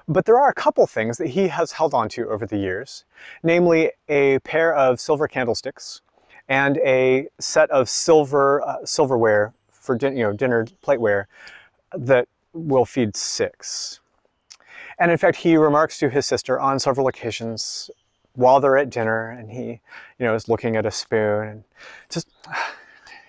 But 0.06 0.26
there 0.26 0.38
are 0.38 0.50
a 0.50 0.54
couple 0.54 0.86
things 0.86 1.16
that 1.16 1.28
he 1.28 1.48
has 1.48 1.72
held 1.72 1.94
on 1.94 2.08
to 2.10 2.28
over 2.28 2.46
the 2.46 2.58
years, 2.58 3.04
namely 3.42 3.92
a 4.08 4.38
pair 4.40 4.74
of 4.74 5.00
silver 5.00 5.26
candlesticks 5.26 6.02
and 6.48 6.76
a 6.78 7.28
set 7.40 7.70
of 7.70 7.88
silver 7.88 8.60
uh, 8.62 8.84
silverware 8.84 9.54
for 9.70 9.96
din- 9.96 10.16
you 10.16 10.22
know 10.22 10.32
dinner 10.32 10.66
plateware 10.82 11.24
that 11.96 12.28
will 12.52 12.84
feed 12.84 13.16
six. 13.16 14.00
And 14.98 15.10
in 15.10 15.16
fact, 15.16 15.38
he 15.38 15.56
remarks 15.56 15.98
to 15.98 16.10
his 16.10 16.26
sister 16.26 16.60
on 16.60 16.78
several 16.78 17.08
occasions 17.08 17.90
while 18.34 18.60
they're 18.60 18.76
at 18.76 18.90
dinner, 18.90 19.30
and 19.30 19.50
he, 19.50 19.80
you 20.18 20.26
know, 20.26 20.34
is 20.34 20.48
looking 20.48 20.76
at 20.76 20.86
a 20.86 20.90
spoon 20.90 21.48
and 21.48 21.64
just 22.10 22.28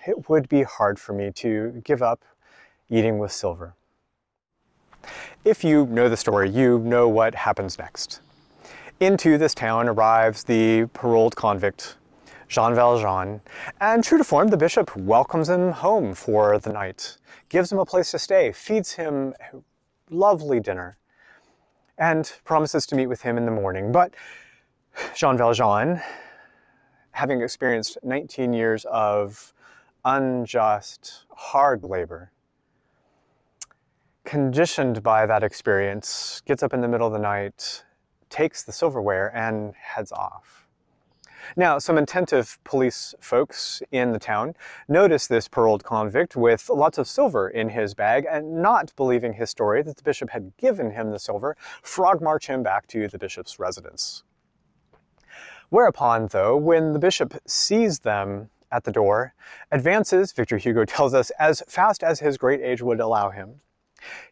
it 0.06 0.28
would 0.28 0.48
be 0.48 0.62
hard 0.62 0.98
for 0.98 1.12
me 1.12 1.30
to 1.32 1.82
give 1.84 2.02
up 2.02 2.24
eating 2.88 3.18
with 3.18 3.32
silver. 3.32 3.74
If 5.44 5.64
you 5.64 5.86
know 5.86 6.08
the 6.08 6.16
story, 6.16 6.48
you 6.48 6.78
know 6.78 7.08
what 7.08 7.34
happens 7.34 7.78
next. 7.78 8.20
Into 8.98 9.38
this 9.38 9.54
town 9.54 9.88
arrives 9.88 10.44
the 10.44 10.86
paroled 10.86 11.36
convict, 11.36 11.96
Jean 12.48 12.74
Valjean, 12.74 13.40
and 13.80 14.02
true 14.02 14.18
to 14.18 14.24
form, 14.24 14.48
the 14.48 14.56
bishop 14.56 14.96
welcomes 14.96 15.48
him 15.48 15.72
home 15.72 16.14
for 16.14 16.58
the 16.58 16.72
night, 16.72 17.18
gives 17.48 17.70
him 17.70 17.78
a 17.78 17.84
place 17.84 18.10
to 18.12 18.18
stay, 18.18 18.52
feeds 18.52 18.92
him 18.92 19.34
a 19.52 19.58
lovely 20.10 20.60
dinner, 20.60 20.96
and 21.98 22.32
promises 22.44 22.86
to 22.86 22.94
meet 22.94 23.06
with 23.06 23.22
him 23.22 23.36
in 23.36 23.44
the 23.44 23.50
morning. 23.50 23.92
But 23.92 24.14
Jean 25.14 25.36
Valjean, 25.36 26.00
having 27.10 27.42
experienced 27.42 27.98
19 28.02 28.52
years 28.52 28.84
of 28.86 29.52
unjust, 30.06 31.24
hard 31.30 31.82
labor. 31.82 32.30
Conditioned 34.24 35.02
by 35.02 35.26
that 35.26 35.42
experience, 35.42 36.40
gets 36.46 36.62
up 36.62 36.72
in 36.72 36.80
the 36.80 36.88
middle 36.88 37.08
of 37.08 37.12
the 37.12 37.18
night, 37.18 37.84
takes 38.30 38.62
the 38.62 38.72
silverware, 38.72 39.34
and 39.36 39.74
heads 39.74 40.12
off. 40.12 40.68
Now, 41.56 41.78
some 41.78 41.98
attentive 41.98 42.58
police 42.62 43.14
folks 43.20 43.82
in 43.90 44.12
the 44.12 44.18
town 44.18 44.54
notice 44.88 45.26
this 45.26 45.48
paroled 45.48 45.82
convict 45.82 46.36
with 46.36 46.68
lots 46.68 46.98
of 46.98 47.08
silver 47.08 47.48
in 47.48 47.68
his 47.68 47.94
bag 47.94 48.26
and 48.30 48.62
not 48.62 48.94
believing 48.96 49.32
his 49.32 49.50
story 49.50 49.82
that 49.82 49.96
the 49.96 50.02
bishop 50.02 50.30
had 50.30 50.56
given 50.56 50.92
him 50.92 51.10
the 51.10 51.18
silver, 51.18 51.56
frog 51.82 52.22
march 52.22 52.46
him 52.46 52.62
back 52.62 52.86
to 52.88 53.08
the 53.08 53.18
bishop's 53.18 53.58
residence. 53.58 54.22
Whereupon, 55.68 56.28
though, 56.28 56.56
when 56.56 56.92
the 56.92 57.00
bishop 57.00 57.34
sees 57.44 58.00
them 58.00 58.50
at 58.70 58.84
the 58.84 58.92
door, 58.92 59.34
advances, 59.70 60.32
Victor 60.32 60.58
Hugo 60.58 60.84
tells 60.86 61.14
us, 61.14 61.30
as 61.38 61.62
fast 61.68 62.02
as 62.02 62.20
his 62.20 62.36
great 62.36 62.60
age 62.60 62.82
would 62.82 63.00
allow 63.00 63.30
him, 63.30 63.60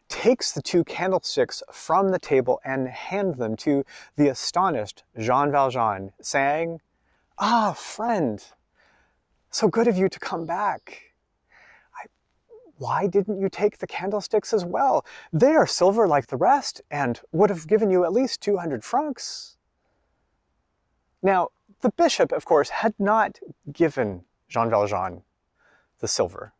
takes 0.07 0.51
the 0.51 0.61
two 0.61 0.83
candlesticks 0.83 1.63
from 1.71 2.11
the 2.11 2.19
table 2.19 2.61
and 2.63 2.87
hand 2.87 3.35
them 3.35 3.55
to 3.57 3.83
the 4.15 4.27
astonished 4.27 5.03
Jean 5.17 5.51
Valjean, 5.51 6.11
saying, 6.21 6.81
Ah, 7.37 7.73
friend, 7.73 8.43
so 9.49 9.67
good 9.67 9.87
of 9.87 9.97
you 9.97 10.07
to 10.09 10.19
come 10.19 10.45
back. 10.45 11.01
I 11.93 12.05
why 12.77 13.07
didn't 13.07 13.39
you 13.39 13.49
take 13.49 13.79
the 13.79 13.87
candlesticks 13.87 14.53
as 14.53 14.63
well? 14.63 15.05
They 15.33 15.55
are 15.55 15.67
silver 15.67 16.07
like 16.07 16.27
the 16.27 16.37
rest 16.37 16.81
and 16.91 17.19
would 17.31 17.49
have 17.49 17.67
given 17.67 17.89
you 17.89 18.03
at 18.03 18.13
least 18.13 18.41
200 18.41 18.83
francs. 18.83 19.57
Now, 21.21 21.49
the 21.85 21.91
bishop, 21.91 22.31
of 22.31 22.45
course, 22.45 22.69
had 22.69 22.95
not 22.97 23.37
given 23.71 24.23
Jean 24.49 24.71
Valjean 24.71 25.21
the 25.99 26.07
silver. 26.07 26.51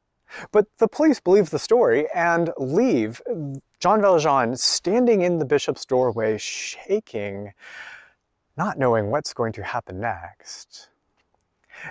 But 0.52 0.68
the 0.78 0.88
police 0.88 1.20
believe 1.20 1.50
the 1.50 1.58
story 1.58 2.08
and 2.14 2.52
leave 2.60 3.24
Jean 3.80 4.02
Valjean 4.02 4.56
standing 4.56 5.24
in 5.24 5.40
the 5.40 5.46
bishop's 5.46 5.84
doorway, 5.84 6.38
shaking, 6.38 7.54
not 8.56 8.78
knowing 8.78 9.10
what's 9.10 9.34
going 9.34 9.52
to 9.54 9.64
happen 9.64 10.00
next. 10.00 10.90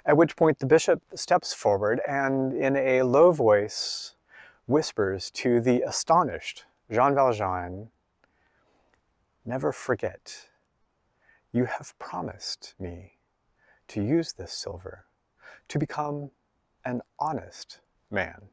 At 0.06 0.16
which 0.16 0.36
point 0.36 0.60
the 0.60 0.66
bishop 0.66 1.02
steps 1.16 1.52
forward 1.52 2.00
and, 2.06 2.52
in 2.52 2.76
a 2.76 3.02
low 3.02 3.32
voice, 3.32 4.14
whispers 4.66 5.28
to 5.32 5.60
the 5.60 5.82
astonished 5.82 6.66
Jean 6.88 7.16
Valjean, 7.16 7.88
Never 9.44 9.72
forget, 9.72 10.50
you 11.50 11.64
have 11.64 11.98
promised 11.98 12.74
me 12.78 13.13
to 13.88 14.02
use 14.02 14.32
this 14.32 14.52
silver 14.52 15.04
to 15.68 15.78
become 15.78 16.30
an 16.84 17.00
honest 17.18 17.80
man. 18.10 18.48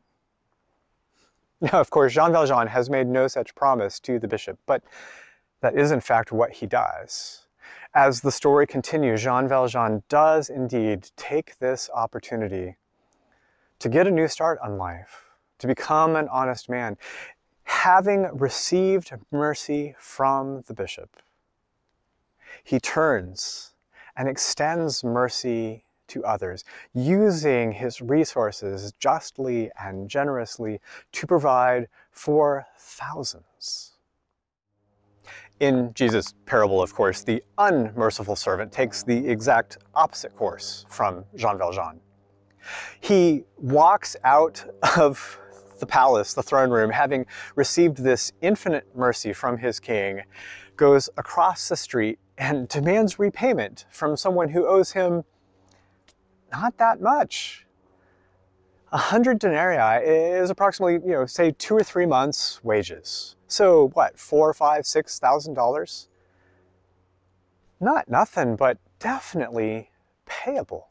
Now, 1.61 1.79
of 1.79 1.89
course, 1.91 2.13
Jean 2.13 2.31
Valjean 2.31 2.67
has 2.67 2.89
made 2.89 3.07
no 3.07 3.27
such 3.27 3.53
promise 3.53 3.99
to 4.01 4.17
the 4.17 4.27
bishop, 4.27 4.57
but 4.65 4.83
that 5.61 5.77
is 5.77 5.91
in 5.91 6.01
fact 6.01 6.31
what 6.31 6.53
he 6.53 6.65
does. 6.65 7.45
As 7.93 8.21
the 8.21 8.31
story 8.31 8.65
continues, 8.65 9.21
Jean 9.21 9.47
Valjean 9.47 10.01
does 10.09 10.49
indeed 10.49 11.09
take 11.17 11.59
this 11.59 11.89
opportunity 11.93 12.77
to 13.79 13.89
get 13.89 14.07
a 14.07 14.11
new 14.11 14.27
start 14.27 14.59
on 14.63 14.77
life, 14.77 15.25
to 15.59 15.67
become 15.67 16.15
an 16.15 16.27
honest 16.29 16.69
man, 16.69 16.97
having 17.63 18.27
received 18.37 19.11
mercy 19.31 19.95
from 19.99 20.63
the 20.67 20.73
bishop. 20.73 21.17
He 22.63 22.79
turns 22.79 23.73
and 24.17 24.27
extends 24.27 25.03
mercy 25.03 25.83
to 26.07 26.23
others, 26.25 26.63
using 26.93 27.71
his 27.71 28.01
resources 28.01 28.91
justly 28.99 29.71
and 29.81 30.09
generously 30.09 30.79
to 31.13 31.25
provide 31.25 31.87
for 32.11 32.65
thousands. 32.77 33.93
In 35.61 35.93
Jesus' 35.93 36.33
parable, 36.45 36.81
of 36.81 36.93
course, 36.93 37.23
the 37.23 37.43
unmerciful 37.57 38.35
servant 38.35 38.71
takes 38.71 39.03
the 39.03 39.27
exact 39.27 39.77
opposite 39.93 40.35
course 40.35 40.85
from 40.89 41.23
Jean 41.35 41.57
Valjean. 41.57 42.01
He 42.99 43.43
walks 43.57 44.15
out 44.23 44.65
of 44.97 45.39
the 45.79 45.85
palace, 45.85 46.33
the 46.33 46.43
throne 46.43 46.69
room, 46.69 46.89
having 46.89 47.25
received 47.55 47.97
this 47.97 48.31
infinite 48.41 48.87
mercy 48.95 49.33
from 49.33 49.57
his 49.57 49.79
king, 49.79 50.21
goes 50.77 51.09
across 51.17 51.69
the 51.69 51.75
street 51.75 52.19
and 52.41 52.67
demands 52.69 53.19
repayment 53.19 53.85
from 53.91 54.17
someone 54.17 54.49
who 54.49 54.65
owes 54.65 54.93
him 54.93 55.23
not 56.51 56.75
that 56.79 56.99
much. 56.99 57.67
A 58.91 58.97
hundred 58.97 59.37
denarii 59.37 60.03
is 60.03 60.49
approximately, 60.49 60.95
you 61.07 61.15
know, 61.15 61.27
say 61.27 61.51
two 61.51 61.75
or 61.75 61.83
three 61.83 62.07
months' 62.07 62.59
wages. 62.63 63.35
So 63.47 63.89
what, 63.93 64.17
four, 64.17 64.51
five, 64.55 64.87
six 64.87 65.19
thousand 65.19 65.53
dollars? 65.53 66.09
Not 67.79 68.09
nothing, 68.09 68.55
but 68.55 68.79
definitely 68.97 69.91
payable. 70.25 70.87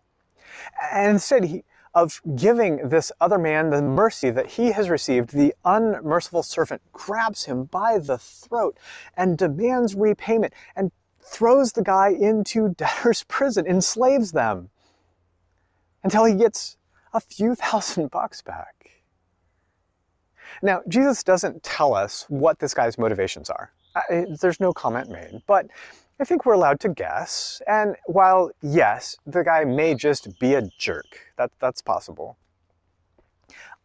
And 0.92 1.10
instead 1.10 1.64
of 1.94 2.22
giving 2.36 2.88
this 2.88 3.10
other 3.20 3.38
man 3.38 3.70
the 3.70 3.82
mercy 3.82 4.30
that 4.30 4.46
he 4.46 4.70
has 4.70 4.88
received, 4.88 5.30
the 5.30 5.52
unmerciful 5.64 6.44
servant 6.44 6.80
grabs 6.92 7.46
him 7.46 7.64
by 7.64 7.98
the 7.98 8.18
throat 8.18 8.78
and 9.16 9.36
demands 9.36 9.96
repayment 9.96 10.52
and 10.76 10.92
throws 11.30 11.72
the 11.72 11.82
guy 11.82 12.08
into 12.10 12.68
debtor's 12.76 13.24
prison, 13.24 13.66
enslaves 13.66 14.32
them 14.32 14.70
until 16.02 16.24
he 16.24 16.34
gets 16.34 16.76
a 17.12 17.20
few 17.20 17.54
thousand 17.64 18.10
bucks 18.10 18.42
back. 18.42 18.74
Now, 20.62 20.82
Jesus 20.88 21.22
doesn't 21.22 21.62
tell 21.62 21.94
us 21.94 22.26
what 22.28 22.58
this 22.58 22.74
guy's 22.74 22.98
motivations 22.98 23.48
are. 23.48 23.70
There's 24.40 24.60
no 24.60 24.72
comment 24.72 25.10
made, 25.10 25.42
but 25.46 25.66
I 26.20 26.24
think 26.24 26.44
we're 26.44 26.54
allowed 26.54 26.80
to 26.80 26.88
guess. 26.88 27.62
And 27.66 27.96
while, 28.06 28.50
yes, 28.60 29.16
the 29.26 29.42
guy 29.42 29.64
may 29.64 29.94
just 29.94 30.38
be 30.38 30.54
a 30.54 30.62
jerk, 30.78 31.06
that, 31.38 31.50
that's 31.60 31.80
possible. 31.80 32.36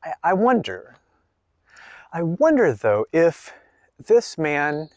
I, 0.03 0.13
I 0.23 0.33
wonder, 0.33 0.97
I 2.11 2.23
wonder 2.23 2.73
though, 2.73 3.05
if 3.13 3.53
this 4.03 4.37
man 4.37 4.89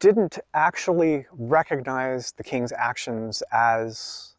didn't 0.00 0.38
actually 0.54 1.26
recognize 1.32 2.32
the 2.32 2.44
king's 2.44 2.72
actions 2.72 3.42
as 3.52 4.34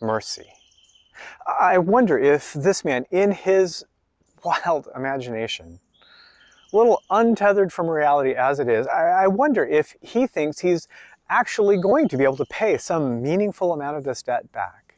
mercy. 0.00 0.46
I 1.46 1.78
wonder 1.78 2.18
if 2.18 2.52
this 2.52 2.84
man, 2.84 3.04
in 3.10 3.32
his 3.32 3.84
wild 4.44 4.88
imagination, 4.94 5.80
a 6.72 6.76
little 6.76 7.02
untethered 7.10 7.72
from 7.72 7.88
reality 7.88 8.34
as 8.34 8.60
it 8.60 8.68
is, 8.68 8.86
I, 8.86 9.26
wonder 9.26 9.64
if 9.64 9.94
he 10.00 10.26
thinks 10.26 10.58
he's 10.60 10.86
actually 11.30 11.78
going 11.78 12.08
to 12.08 12.16
be 12.16 12.24
able 12.24 12.36
to 12.36 12.46
pay 12.46 12.78
some 12.78 13.22
meaningful 13.22 13.72
amount 13.72 13.96
of 13.96 14.04
this 14.04 14.22
debt 14.22 14.50
back. 14.52 14.94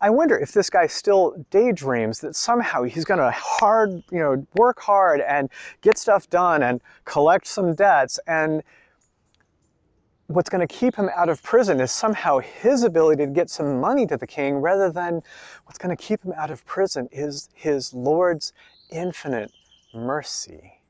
I 0.00 0.10
wonder 0.10 0.36
if 0.36 0.52
this 0.52 0.68
guy 0.68 0.86
still 0.86 1.46
daydreams 1.50 2.20
that 2.20 2.34
somehow 2.34 2.82
he's 2.82 3.04
going 3.04 3.20
to 3.20 3.30
hard, 3.30 4.02
you 4.10 4.18
know, 4.18 4.46
work 4.56 4.80
hard 4.80 5.20
and 5.20 5.48
get 5.80 5.96
stuff 5.96 6.28
done 6.28 6.62
and 6.62 6.80
collect 7.04 7.46
some 7.46 7.74
debts 7.74 8.18
and 8.26 8.62
what's 10.30 10.48
going 10.48 10.66
to 10.66 10.72
keep 10.72 10.94
him 10.94 11.10
out 11.16 11.28
of 11.28 11.42
prison 11.42 11.80
is 11.80 11.90
somehow 11.90 12.38
his 12.38 12.84
ability 12.84 13.26
to 13.26 13.30
get 13.30 13.50
some 13.50 13.80
money 13.80 14.06
to 14.06 14.16
the 14.16 14.26
king 14.26 14.58
rather 14.58 14.88
than 14.88 15.20
what's 15.64 15.76
going 15.76 15.94
to 15.94 16.00
keep 16.00 16.22
him 16.22 16.32
out 16.36 16.52
of 16.52 16.64
prison 16.64 17.08
is 17.10 17.48
his 17.52 17.92
Lord's 17.92 18.52
infinite 18.90 19.50
mercy. 19.92 20.82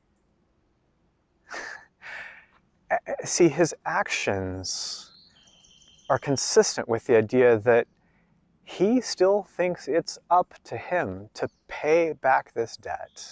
See, 3.25 3.49
his 3.49 3.73
actions 3.83 5.11
are 6.07 6.19
consistent 6.19 6.87
with 6.87 7.07
the 7.07 7.17
idea 7.17 7.57
that 7.57 7.87
he 8.63 9.01
still 9.01 9.43
thinks 9.43 9.87
it's 9.87 10.19
up 10.29 10.53
to 10.65 10.77
him 10.77 11.29
to 11.33 11.49
pay 11.67 12.13
back 12.13 12.53
this 12.53 12.77
debt 12.77 13.25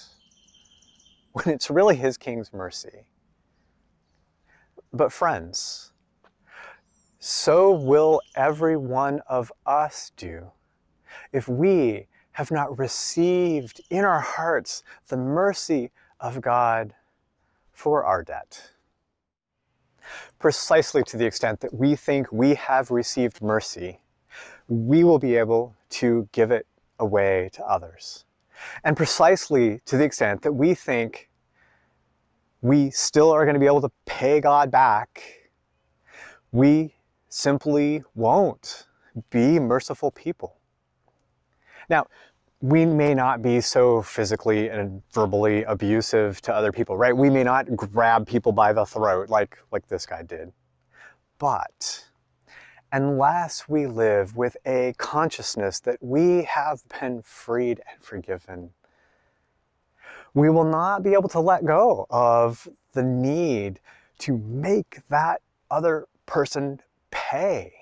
when 1.33 1.53
it's 1.53 1.69
really 1.69 1.95
his 1.95 2.17
king's 2.17 2.51
mercy. 2.51 3.05
But, 4.91 5.11
friends, 5.13 5.88
so 7.19 7.71
will 7.71 8.21
every 8.35 8.77
one 8.77 9.21
of 9.27 9.51
us 9.65 10.11
do 10.15 10.51
if 11.33 11.47
we 11.47 12.07
have 12.31 12.49
not 12.49 12.79
received 12.79 13.81
in 13.89 14.05
our 14.05 14.21
hearts 14.21 14.83
the 15.09 15.17
mercy 15.17 15.91
of 16.19 16.41
God 16.41 16.93
for 17.73 18.05
our 18.05 18.23
debt. 18.23 18.71
Precisely 20.39 21.03
to 21.03 21.17
the 21.17 21.25
extent 21.25 21.59
that 21.59 21.73
we 21.73 21.95
think 21.95 22.31
we 22.31 22.55
have 22.55 22.91
received 22.91 23.41
mercy, 23.41 23.99
we 24.69 25.03
will 25.03 25.19
be 25.19 25.35
able 25.35 25.75
to 25.89 26.29
give 26.31 26.51
it 26.51 26.65
away 26.99 27.49
to 27.53 27.63
others. 27.65 28.25
And 28.83 28.95
precisely 28.95 29.81
to 29.85 29.97
the 29.97 30.05
extent 30.05 30.41
that 30.43 30.53
we 30.53 30.73
think 30.73 31.29
we 32.61 32.89
still 32.89 33.31
are 33.31 33.45
going 33.45 33.53
to 33.53 33.59
be 33.59 33.65
able 33.65 33.81
to 33.81 33.91
pay 34.05 34.39
God 34.39 34.71
back, 34.71 35.21
we 36.51 36.93
simply 37.29 38.03
won't 38.15 38.87
be 39.29 39.59
merciful 39.59 40.11
people. 40.11 40.57
Now, 41.89 42.07
we 42.61 42.85
may 42.85 43.13
not 43.13 43.41
be 43.41 43.61
so 43.61 44.01
physically 44.01 44.69
and 44.69 45.01
verbally 45.13 45.63
abusive 45.63 46.41
to 46.41 46.53
other 46.53 46.71
people, 46.71 46.97
right? 46.97 47.15
We 47.15 47.29
may 47.29 47.43
not 47.43 47.73
grab 47.75 48.27
people 48.27 48.51
by 48.51 48.73
the 48.73 48.85
throat 48.85 49.29
like, 49.29 49.57
like 49.71 49.87
this 49.87 50.05
guy 50.05 50.23
did. 50.23 50.51
But 51.37 52.05
unless 52.91 53.69
we 53.69 53.87
live 53.87 54.35
with 54.35 54.57
a 54.65 54.93
consciousness 54.97 55.79
that 55.81 55.99
we 56.01 56.43
have 56.43 56.81
been 56.99 57.21
freed 57.21 57.81
and 57.89 58.03
forgiven, 58.03 58.71
we 60.33 60.49
will 60.49 60.65
not 60.65 61.01
be 61.01 61.13
able 61.13 61.29
to 61.29 61.39
let 61.39 61.65
go 61.65 62.05
of 62.09 62.67
the 62.91 63.03
need 63.03 63.79
to 64.19 64.37
make 64.37 64.99
that 65.09 65.41
other 65.71 66.07
person 66.25 66.81
pay 67.11 67.73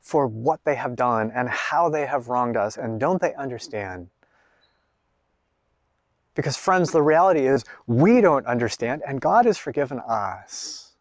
for 0.00 0.26
what 0.26 0.64
they 0.64 0.76
have 0.76 0.94
done 0.94 1.32
and 1.34 1.48
how 1.48 1.88
they 1.88 2.06
have 2.06 2.28
wronged 2.28 2.56
us, 2.56 2.76
and 2.76 3.00
don't 3.00 3.20
they 3.20 3.34
understand? 3.34 4.08
Because, 6.34 6.56
friends, 6.56 6.92
the 6.92 7.02
reality 7.02 7.46
is 7.46 7.64
we 7.86 8.20
don't 8.20 8.46
understand, 8.46 9.02
and 9.06 9.20
God 9.20 9.46
has 9.46 9.58
forgiven 9.58 10.00
us. 10.00 10.92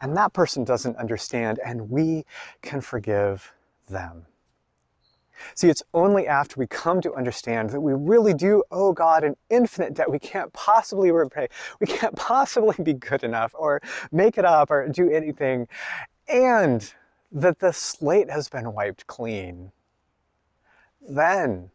And 0.00 0.16
that 0.16 0.32
person 0.32 0.64
doesn't 0.64 0.96
understand, 0.96 1.60
and 1.64 1.90
we 1.90 2.24
can 2.62 2.80
forgive 2.80 3.52
them. 3.88 4.26
See, 5.54 5.68
it's 5.68 5.82
only 5.94 6.26
after 6.26 6.58
we 6.58 6.66
come 6.66 7.00
to 7.02 7.14
understand 7.14 7.70
that 7.70 7.80
we 7.80 7.92
really 7.92 8.34
do 8.34 8.62
owe 8.70 8.92
God 8.92 9.24
an 9.24 9.36
infinite 9.48 9.94
debt 9.94 10.10
we 10.10 10.18
can't 10.18 10.52
possibly 10.52 11.10
repay. 11.10 11.48
We 11.80 11.86
can't 11.86 12.16
possibly 12.16 12.76
be 12.82 12.94
good 12.94 13.24
enough 13.24 13.54
or 13.54 13.80
make 14.12 14.38
it 14.38 14.44
up 14.44 14.70
or 14.70 14.88
do 14.88 15.10
anything. 15.10 15.68
And 16.28 16.92
that 17.32 17.58
the 17.58 17.72
slate 17.72 18.30
has 18.30 18.48
been 18.48 18.72
wiped 18.72 19.06
clean. 19.06 19.72
Then, 21.08 21.70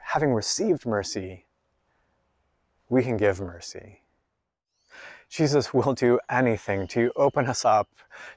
having 0.00 0.32
received 0.32 0.84
mercy, 0.84 1.46
we 2.88 3.02
can 3.02 3.16
give 3.16 3.40
mercy. 3.40 4.02
Jesus 5.28 5.72
will 5.72 5.94
do 5.94 6.20
anything 6.28 6.86
to 6.88 7.10
open 7.16 7.46
us 7.46 7.64
up 7.64 7.88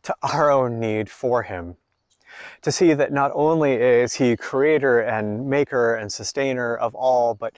to 0.03 0.15
our 0.21 0.49
own 0.49 0.79
need 0.79 1.09
for 1.09 1.43
Him 1.43 1.75
to 2.61 2.71
see 2.71 2.93
that 2.93 3.11
not 3.11 3.31
only 3.33 3.73
is 3.73 4.13
he 4.15 4.35
creator 4.35 4.99
and 4.99 5.49
maker 5.49 5.95
and 5.95 6.11
sustainer 6.11 6.75
of 6.75 6.95
all, 6.95 7.33
but 7.33 7.53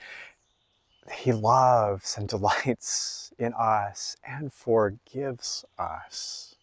he 1.11 1.31
loves 1.31 2.17
and 2.17 2.27
delights 2.35 3.31
in 3.39 3.53
us 3.53 4.17
and 4.25 4.51
forgives 4.51 5.65
us. 5.77 6.55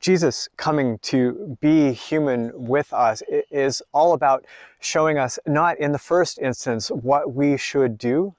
Jesus 0.00 0.48
coming 0.56 0.98
to 0.98 1.56
be 1.60 1.92
human 1.92 2.50
with 2.54 2.92
us 2.92 3.22
is 3.50 3.82
all 3.92 4.12
about 4.12 4.44
showing 4.80 5.18
us, 5.18 5.38
not 5.46 5.78
in 5.78 5.92
the 5.92 5.98
first 5.98 6.38
instance, 6.38 6.88
what 6.88 7.34
we 7.34 7.56
should 7.56 7.98
do, 7.98 8.34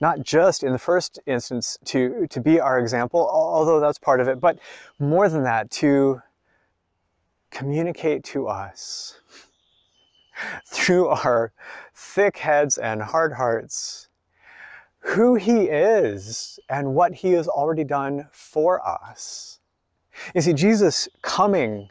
not 0.00 0.22
just 0.22 0.62
in 0.62 0.72
the 0.72 0.78
first 0.78 1.18
instance 1.26 1.78
to, 1.84 2.26
to 2.28 2.40
be 2.40 2.60
our 2.60 2.78
example, 2.78 3.28
although 3.30 3.80
that's 3.80 3.98
part 3.98 4.20
of 4.20 4.28
it, 4.28 4.40
but 4.40 4.58
more 4.98 5.28
than 5.28 5.44
that, 5.44 5.70
to 5.70 6.22
communicate 7.54 8.24
to 8.24 8.48
us 8.48 9.20
through 10.66 11.08
our 11.08 11.52
thick 11.94 12.36
heads 12.38 12.76
and 12.76 13.00
hard 13.00 13.32
hearts 13.32 14.08
who 14.98 15.34
He 15.36 15.64
is 15.64 16.58
and 16.68 16.94
what 16.94 17.14
He 17.14 17.32
has 17.32 17.46
already 17.46 17.84
done 17.84 18.28
for 18.32 18.86
us. 18.86 19.60
You 20.34 20.40
see, 20.40 20.52
Jesus 20.52 21.08
coming 21.22 21.88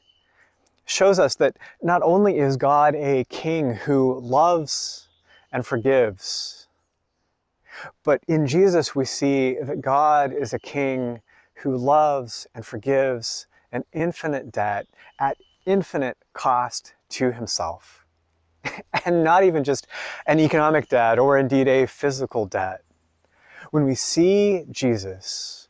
shows 0.85 1.19
us 1.19 1.35
that 1.35 1.57
not 1.81 2.01
only 2.03 2.39
is 2.39 2.57
God 2.57 2.95
a 2.95 3.23
king 3.25 3.73
who 3.73 4.19
loves 4.19 5.07
and 5.51 5.65
forgives, 5.65 6.67
but 8.03 8.21
in 8.27 8.47
Jesus 8.47 8.95
we 8.95 9.05
see 9.05 9.57
that 9.61 9.81
God 9.81 10.33
is 10.33 10.53
a 10.53 10.59
king 10.59 11.21
who 11.55 11.77
loves 11.77 12.47
and 12.53 12.65
forgives 12.65 13.47
an 13.71 13.83
infinite 13.93 14.51
debt 14.51 14.87
at 15.19 15.37
infinite 15.65 16.17
cost 16.33 16.93
to 17.09 17.31
himself. 17.31 18.03
and 19.05 19.23
not 19.23 19.43
even 19.43 19.63
just 19.63 19.87
an 20.25 20.39
economic 20.39 20.89
debt 20.89 21.19
or 21.19 21.37
indeed 21.37 21.67
a 21.67 21.85
physical 21.85 22.45
debt. 22.45 22.83
When 23.71 23.85
we 23.85 23.95
see 23.95 24.65
Jesus 24.69 25.67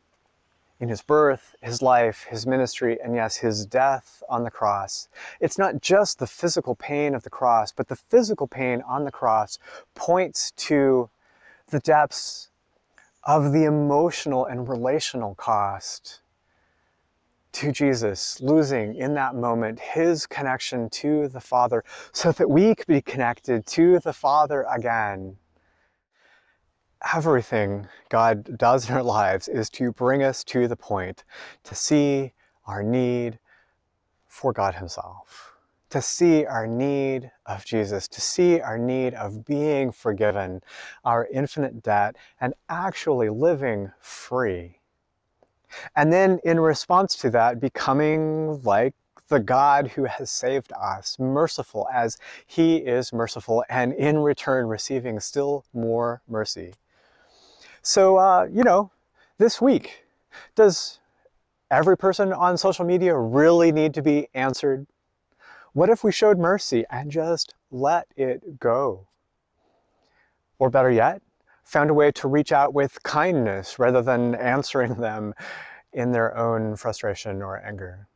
in 0.80 0.88
his 0.88 1.02
birth, 1.02 1.54
his 1.62 1.80
life, 1.80 2.26
his 2.28 2.46
ministry, 2.46 2.98
and 3.02 3.14
yes, 3.14 3.36
his 3.36 3.64
death 3.64 4.22
on 4.28 4.44
the 4.44 4.50
cross, 4.50 5.08
it's 5.40 5.58
not 5.58 5.80
just 5.80 6.18
the 6.18 6.26
physical 6.26 6.74
pain 6.74 7.14
of 7.14 7.22
the 7.22 7.30
cross, 7.30 7.72
but 7.72 7.88
the 7.88 7.96
physical 7.96 8.46
pain 8.46 8.82
on 8.86 9.04
the 9.04 9.12
cross 9.12 9.58
points 9.94 10.50
to 10.52 11.08
the 11.70 11.80
depths 11.80 12.50
of 13.22 13.52
the 13.52 13.64
emotional 13.64 14.44
and 14.44 14.68
relational 14.68 15.34
cost 15.34 16.20
to 17.54 17.70
Jesus, 17.70 18.40
losing 18.40 18.96
in 18.96 19.14
that 19.14 19.36
moment 19.36 19.78
his 19.78 20.26
connection 20.26 20.90
to 20.90 21.28
the 21.28 21.40
Father 21.40 21.84
so 22.12 22.32
that 22.32 22.50
we 22.50 22.74
could 22.74 22.88
be 22.88 23.00
connected 23.00 23.64
to 23.66 24.00
the 24.00 24.12
Father 24.12 24.66
again. 24.70 25.36
Everything 27.14 27.86
God 28.08 28.58
does 28.58 28.88
in 28.88 28.94
our 28.96 29.02
lives 29.02 29.46
is 29.46 29.70
to 29.70 29.92
bring 29.92 30.22
us 30.22 30.42
to 30.44 30.66
the 30.66 30.76
point 30.76 31.22
to 31.62 31.74
see 31.74 32.32
our 32.66 32.82
need 32.82 33.38
for 34.26 34.52
God 34.52 34.74
Himself, 34.74 35.52
to 35.90 36.02
see 36.02 36.44
our 36.44 36.66
need 36.66 37.30
of 37.46 37.64
Jesus, 37.64 38.08
to 38.08 38.20
see 38.20 38.60
our 38.60 38.78
need 38.78 39.14
of 39.14 39.44
being 39.44 39.92
forgiven, 39.92 40.60
our 41.04 41.28
infinite 41.32 41.84
debt, 41.84 42.16
and 42.40 42.54
actually 42.68 43.28
living 43.28 43.92
free 44.00 44.80
and 45.96 46.12
then 46.12 46.40
in 46.44 46.60
response 46.60 47.16
to 47.16 47.30
that, 47.30 47.60
becoming 47.60 48.62
like 48.62 48.94
the 49.28 49.40
God 49.40 49.88
who 49.88 50.04
has 50.04 50.30
saved 50.30 50.72
us, 50.72 51.18
merciful 51.18 51.88
as 51.92 52.18
he 52.46 52.76
is 52.76 53.12
merciful, 53.12 53.64
and 53.68 53.92
in 53.92 54.18
return 54.18 54.66
receiving 54.66 55.18
still 55.20 55.64
more 55.72 56.22
mercy. 56.28 56.74
So, 57.82 58.16
uh, 58.16 58.48
you 58.52 58.62
know, 58.62 58.90
this 59.38 59.60
week, 59.60 60.04
does 60.54 60.98
every 61.70 61.96
person 61.96 62.32
on 62.32 62.56
social 62.56 62.84
media 62.84 63.16
really 63.16 63.72
need 63.72 63.94
to 63.94 64.02
be 64.02 64.28
answered? 64.34 64.86
What 65.72 65.90
if 65.90 66.04
we 66.04 66.12
showed 66.12 66.38
mercy 66.38 66.84
and 66.90 67.10
just 67.10 67.54
let 67.70 68.06
it 68.16 68.60
go? 68.60 69.08
Or 70.58 70.70
better 70.70 70.90
yet, 70.90 71.20
found 71.64 71.90
a 71.90 71.94
way 71.94 72.12
to 72.12 72.28
reach 72.28 72.52
out 72.52 72.74
with 72.74 73.02
kindness 73.02 73.78
rather 73.78 74.02
than 74.02 74.34
answering 74.34 74.94
them 75.00 75.34
in 75.92 76.12
their 76.12 76.36
own 76.36 76.76
frustration 76.76 77.42
or 77.42 77.64
anger? 77.64 78.08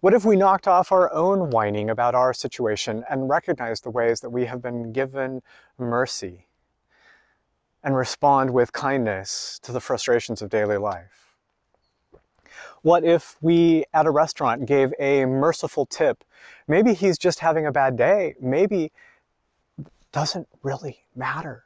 What 0.00 0.14
if 0.14 0.24
we 0.24 0.36
knocked 0.36 0.66
off 0.66 0.90
our 0.90 1.12
own 1.12 1.50
whining 1.50 1.88
about 1.88 2.14
our 2.14 2.32
situation 2.32 3.04
and 3.08 3.28
recognized 3.28 3.84
the 3.84 3.90
ways 3.90 4.20
that 4.20 4.30
we 4.30 4.46
have 4.46 4.60
been 4.60 4.92
given 4.92 5.42
mercy 5.78 6.48
and 7.82 7.94
respond 7.94 8.50
with 8.50 8.72
kindness 8.72 9.60
to 9.62 9.72
the 9.72 9.80
frustrations 9.80 10.42
of 10.42 10.50
daily 10.50 10.78
life? 10.78 11.36
What 12.82 13.04
if 13.04 13.36
we 13.40 13.84
at 13.94 14.04
a 14.04 14.10
restaurant 14.10 14.66
gave 14.66 14.92
a 14.98 15.24
merciful 15.26 15.86
tip? 15.86 16.24
Maybe 16.66 16.92
he's 16.92 17.16
just 17.16 17.38
having 17.38 17.64
a 17.64 17.72
bad 17.72 17.96
day. 17.96 18.34
Maybe 18.40 18.92
doesn't 20.12 20.48
really 20.62 21.00
matter. 21.16 21.64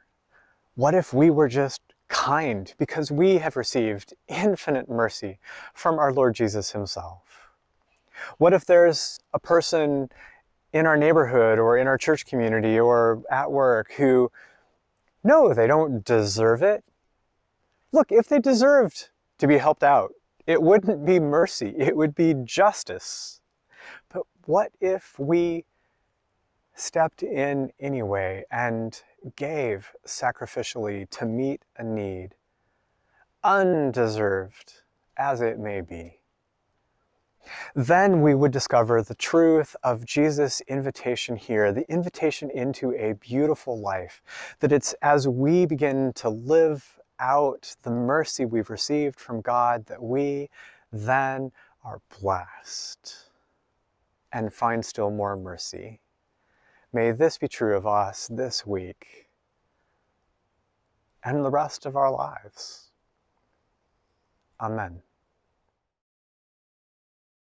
What 0.79 0.95
if 0.95 1.13
we 1.13 1.29
were 1.29 1.49
just 1.49 1.81
kind 2.07 2.73
because 2.77 3.11
we 3.11 3.39
have 3.39 3.57
received 3.57 4.13
infinite 4.29 4.87
mercy 4.87 5.37
from 5.73 5.99
our 5.99 6.13
Lord 6.13 6.35
Jesus 6.35 6.71
Himself? 6.71 7.49
What 8.37 8.53
if 8.53 8.63
there's 8.63 9.19
a 9.33 9.39
person 9.39 10.07
in 10.71 10.85
our 10.85 10.95
neighborhood 10.95 11.59
or 11.59 11.77
in 11.77 11.85
our 11.85 11.97
church 11.97 12.25
community 12.25 12.79
or 12.79 13.21
at 13.29 13.51
work 13.51 13.91
who, 13.97 14.31
no, 15.21 15.53
they 15.53 15.67
don't 15.67 16.05
deserve 16.05 16.61
it? 16.61 16.85
Look, 17.91 18.09
if 18.09 18.29
they 18.29 18.39
deserved 18.39 19.09
to 19.39 19.47
be 19.47 19.57
helped 19.57 19.83
out, 19.83 20.13
it 20.47 20.61
wouldn't 20.61 21.05
be 21.05 21.19
mercy, 21.19 21.73
it 21.77 21.97
would 21.97 22.15
be 22.15 22.33
justice. 22.45 23.41
But 24.07 24.23
what 24.45 24.71
if 24.79 25.19
we 25.19 25.65
stepped 26.73 27.21
in 27.21 27.73
anyway 27.81 28.45
and 28.49 29.03
gave 29.35 29.91
sacrificially 30.05 31.09
to 31.11 31.25
meet 31.25 31.61
a 31.77 31.83
need, 31.83 32.35
undeserved 33.43 34.73
as 35.17 35.41
it 35.41 35.59
may 35.59 35.81
be. 35.81 36.19
Then 37.75 38.21
we 38.21 38.35
would 38.35 38.51
discover 38.51 39.01
the 39.01 39.15
truth 39.15 39.75
of 39.83 40.05
Jesus' 40.05 40.61
invitation 40.61 41.35
here, 41.35 41.71
the 41.71 41.89
invitation 41.91 42.49
into 42.51 42.91
a 42.93 43.13
beautiful 43.13 43.79
life, 43.79 44.21
that 44.59 44.71
it's 44.71 44.93
as 45.01 45.27
we 45.27 45.65
begin 45.65 46.13
to 46.13 46.29
live 46.29 46.99
out 47.19 47.75
the 47.83 47.91
mercy 47.91 48.45
we've 48.45 48.69
received 48.69 49.19
from 49.19 49.41
God 49.41 49.85
that 49.87 50.01
we 50.01 50.49
then 50.91 51.51
are 51.83 52.01
blessed 52.19 53.29
and 54.31 54.53
find 54.53 54.85
still 54.85 55.09
more 55.09 55.35
mercy. 55.35 55.99
May 56.91 57.11
this 57.11 57.37
be 57.37 57.47
true 57.47 57.77
of 57.77 57.85
us 57.85 58.27
this 58.27 58.65
week 58.65 59.29
and 61.23 61.45
the 61.45 61.51
rest 61.51 61.85
of 61.85 61.95
our 61.95 62.11
lives. 62.11 62.89
Amen. 64.59 65.01